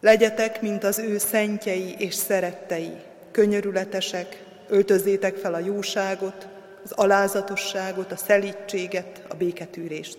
Legyetek, 0.00 0.62
mint 0.62 0.84
az 0.84 0.98
ő 0.98 1.18
szentjei 1.18 1.94
és 1.98 2.14
szerettei, 2.14 2.92
könyörületesek, 3.30 4.42
öltözétek 4.68 5.36
fel 5.36 5.54
a 5.54 5.58
jóságot, 5.58 6.48
az 6.84 6.92
alázatosságot, 6.92 8.12
a 8.12 8.16
szelítséget, 8.16 9.22
a 9.28 9.34
béketűrést. 9.34 10.18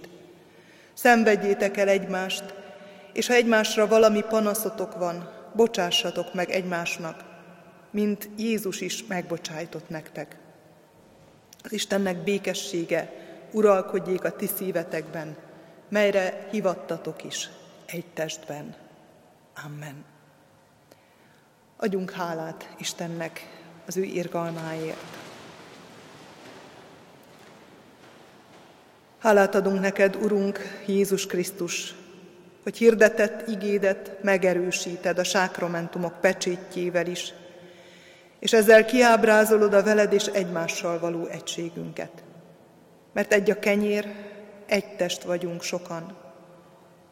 Szenvedjétek 0.93 1.77
el 1.77 1.87
egymást, 1.87 2.43
és 3.13 3.27
ha 3.27 3.33
egymásra 3.33 3.87
valami 3.87 4.21
panaszotok 4.29 4.97
van, 4.97 5.29
bocsássatok 5.55 6.33
meg 6.33 6.49
egymásnak, 6.49 7.34
mint 7.95 8.29
Jézus 8.37 8.81
is 8.81 9.05
megbocsájtott 9.05 9.89
nektek. 9.89 10.37
Az 11.63 11.71
Istennek 11.71 12.17
békessége 12.17 13.11
uralkodjék 13.51 14.23
a 14.23 14.35
ti 14.35 14.47
szívetekben, 14.47 15.35
melyre 15.89 16.47
hivattatok 16.51 17.23
is 17.23 17.49
egy 17.85 18.05
testben. 18.13 18.75
Amen. 19.65 20.03
Adjunk 21.77 22.11
hálát 22.11 22.75
Istennek 22.79 23.47
az 23.85 23.97
ő 23.97 24.03
irgalmáért. 24.03 25.17
Hálát 29.17 29.55
adunk 29.55 29.79
neked, 29.79 30.15
Urunk, 30.15 30.59
Jézus 30.85 31.25
Krisztus, 31.25 31.95
hogy 32.63 32.77
hirdetett 32.77 33.47
igédet 33.47 34.23
megerősíted 34.23 35.19
a 35.19 35.23
sákramentumok 35.23 36.21
pecsétjével 36.21 37.07
is, 37.07 37.33
és 38.45 38.53
ezzel 38.53 38.85
kiábrázolod 38.85 39.73
a 39.73 39.83
veled 39.83 40.13
és 40.13 40.25
egymással 40.25 40.99
való 40.99 41.25
egységünket. 41.25 42.23
Mert 43.13 43.33
egy 43.33 43.49
a 43.49 43.59
kenyér, 43.59 44.13
egy 44.65 44.95
test 44.95 45.23
vagyunk 45.23 45.61
sokan, 45.61 46.17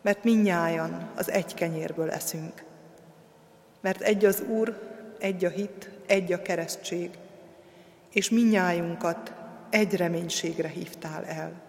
mert 0.01 0.23
minnyájan 0.23 1.11
az 1.15 1.31
egy 1.31 1.53
kenyérből 1.53 2.11
eszünk. 2.11 2.63
Mert 3.81 4.01
egy 4.01 4.25
az 4.25 4.43
Úr, 4.47 4.79
egy 5.19 5.45
a 5.45 5.49
hit, 5.49 5.89
egy 6.05 6.33
a 6.33 6.41
keresztség, 6.41 7.09
és 8.11 8.29
minnyájunkat 8.29 9.33
egy 9.69 9.95
reménységre 9.95 10.67
hívtál 10.67 11.25
el. 11.25 11.61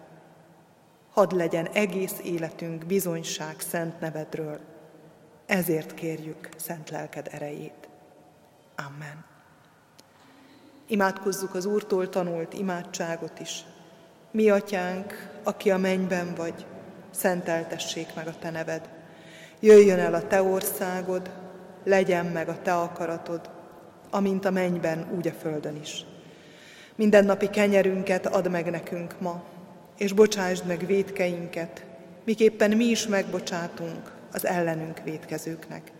Hadd 1.11 1.35
legyen 1.35 1.67
egész 1.73 2.19
életünk 2.23 2.85
bizonyság 2.85 3.59
szent 3.59 3.99
nevedről. 3.99 4.59
Ezért 5.45 5.93
kérjük 5.93 6.49
szent 6.57 6.89
lelked 6.89 7.27
erejét. 7.31 7.89
Amen. 8.75 9.33
Imádkozzuk 10.87 11.55
az 11.55 11.65
Úrtól 11.65 12.09
tanult 12.09 12.53
imádságot 12.53 13.39
is. 13.39 13.63
Mi, 14.31 14.49
atyánk, 14.49 15.29
aki 15.43 15.71
a 15.71 15.77
mennyben 15.77 16.33
vagy, 16.35 16.65
szenteltessék 17.11 18.15
meg 18.15 18.27
a 18.27 18.33
te 18.39 18.49
neved. 18.49 18.89
Jöjjön 19.59 19.99
el 19.99 20.13
a 20.13 20.27
te 20.27 20.41
országod, 20.41 21.31
legyen 21.83 22.25
meg 22.25 22.49
a 22.49 22.61
te 22.61 22.73
akaratod, 22.73 23.49
amint 24.09 24.45
a 24.45 24.51
mennyben, 24.51 25.07
úgy 25.15 25.27
a 25.27 25.31
földön 25.31 25.75
is. 25.81 26.05
Mindennapi 26.95 27.49
kenyerünket 27.49 28.25
add 28.25 28.49
meg 28.49 28.71
nekünk 28.71 29.19
ma, 29.19 29.43
és 29.97 30.13
bocsásd 30.13 30.65
meg 30.65 30.85
védkeinket, 30.85 31.85
miképpen 32.23 32.71
mi 32.71 32.85
is 32.85 33.07
megbocsátunk 33.07 34.11
az 34.31 34.45
ellenünk 34.45 35.03
védkezőknek. 35.03 35.91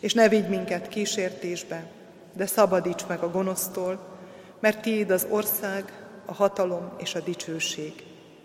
És 0.00 0.14
ne 0.14 0.28
vigy 0.28 0.48
minket 0.48 0.88
kísértésbe, 0.88 1.86
de 2.32 2.46
szabadíts 2.46 3.06
meg 3.06 3.22
a 3.22 3.30
gonosztól, 3.30 4.13
mert 4.64 4.80
tiéd 4.80 5.10
az 5.10 5.26
ország, 5.30 5.92
a 6.24 6.34
hatalom 6.34 6.92
és 6.98 7.14
a 7.14 7.20
dicsőség, 7.20 7.92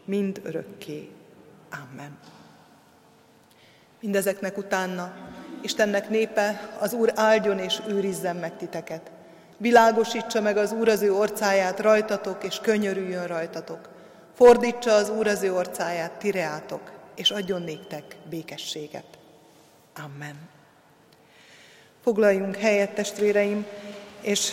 mind 0.06 0.42
örökké. 0.44 1.10
Amen. 1.72 2.18
Mindezeknek 4.02 4.58
utána 4.58 5.14
Istennek 5.62 6.10
népe, 6.10 6.70
az 6.80 6.94
Úr 6.94 7.12
áldjon 7.16 7.60
és 7.60 7.82
őrizzen 7.88 8.36
meg 8.36 8.58
titeket. 8.58 9.12
Világosítsa 9.58 10.42
meg 10.42 10.58
az 10.58 10.72
Úr 10.72 10.90
az 10.90 11.02
ő 11.02 11.14
orcáját 11.14 11.80
rajtatok, 11.80 12.44
és 12.44 12.60
könyörüljön 12.60 13.28
rajtatok. 13.28 13.90
Fordítsa 14.36 14.94
az 14.94 15.10
Úr 15.10 15.28
az 15.28 15.44
ő 15.44 15.54
orcáját 15.54 16.12
tireátok, 16.12 16.92
és 17.16 17.32
adjon 17.32 17.62
néktek 17.62 18.16
békességet. 18.30 19.18
Amen. 20.06 20.36
Foglaljunk 22.04 22.56
helyet, 22.56 22.94
testvéreim, 22.94 23.66
és 24.22 24.52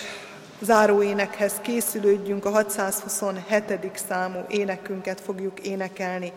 záró 0.60 1.02
énekhez 1.02 1.52
készülődjünk, 1.62 2.44
a 2.44 2.50
627. 2.50 3.90
számú 4.08 4.44
énekünket 4.48 5.20
fogjuk 5.20 5.60
énekelni, 5.60 6.32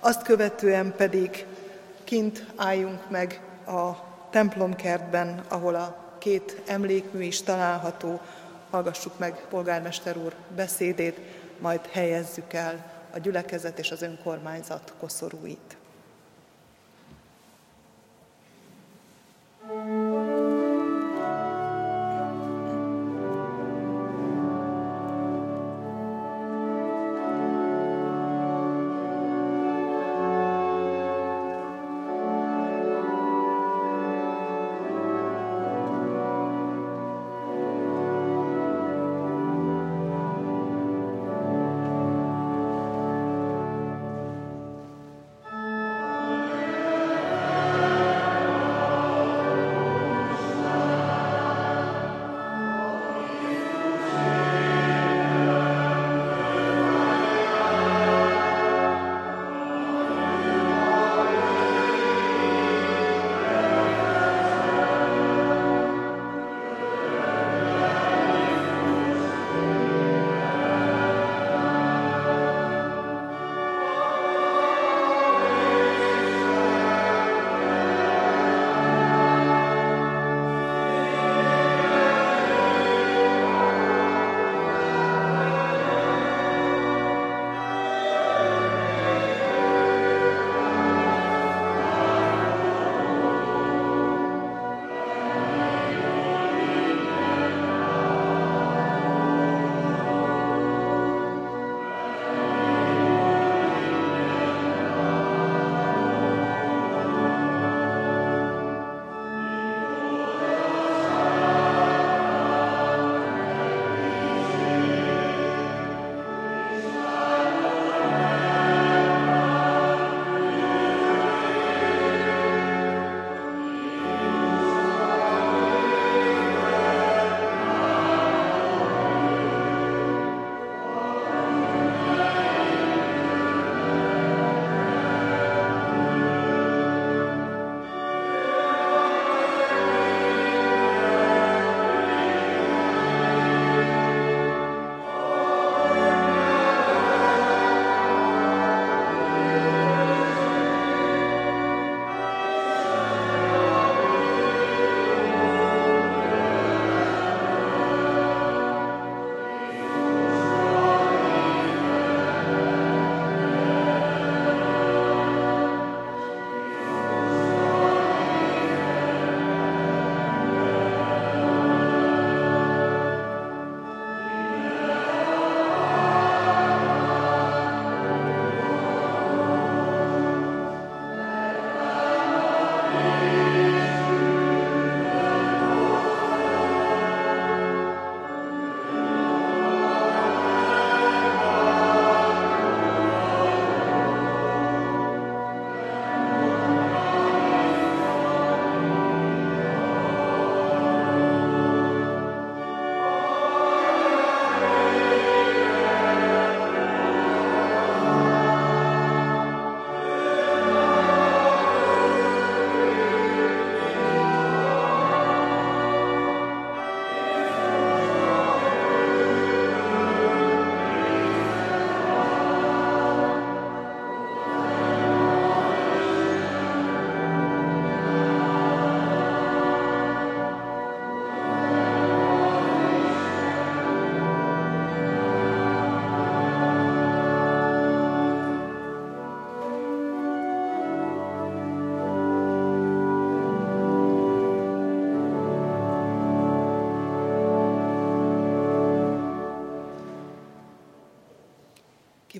azt 0.00 0.22
követően 0.22 0.94
pedig 0.96 1.46
kint 2.04 2.46
álljunk 2.56 3.10
meg 3.10 3.40
a 3.66 3.90
templomkertben, 4.30 5.44
ahol 5.48 5.74
a 5.74 5.96
két 6.18 6.62
emlékmű 6.66 7.22
is 7.22 7.42
található, 7.42 8.20
hallgassuk 8.70 9.18
meg 9.18 9.46
polgármester 9.48 10.16
úr 10.16 10.34
beszédét, 10.56 11.18
majd 11.58 11.80
helyezzük 11.90 12.52
el 12.52 12.92
a 13.14 13.18
gyülekezet 13.18 13.78
és 13.78 13.90
az 13.90 14.02
önkormányzat 14.02 14.92
koszorúit. 14.98 15.76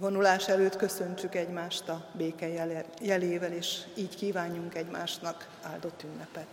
Vonulás 0.08 0.48
előtt 0.48 0.76
köszöntsük 0.76 1.34
egymást 1.34 1.88
a 1.88 2.04
béke 2.12 2.48
jelével, 3.00 3.52
és 3.52 3.78
így 3.94 4.16
kívánjunk 4.16 4.74
egymásnak 4.74 5.48
áldott 5.62 6.02
ünnepet. 6.02 6.46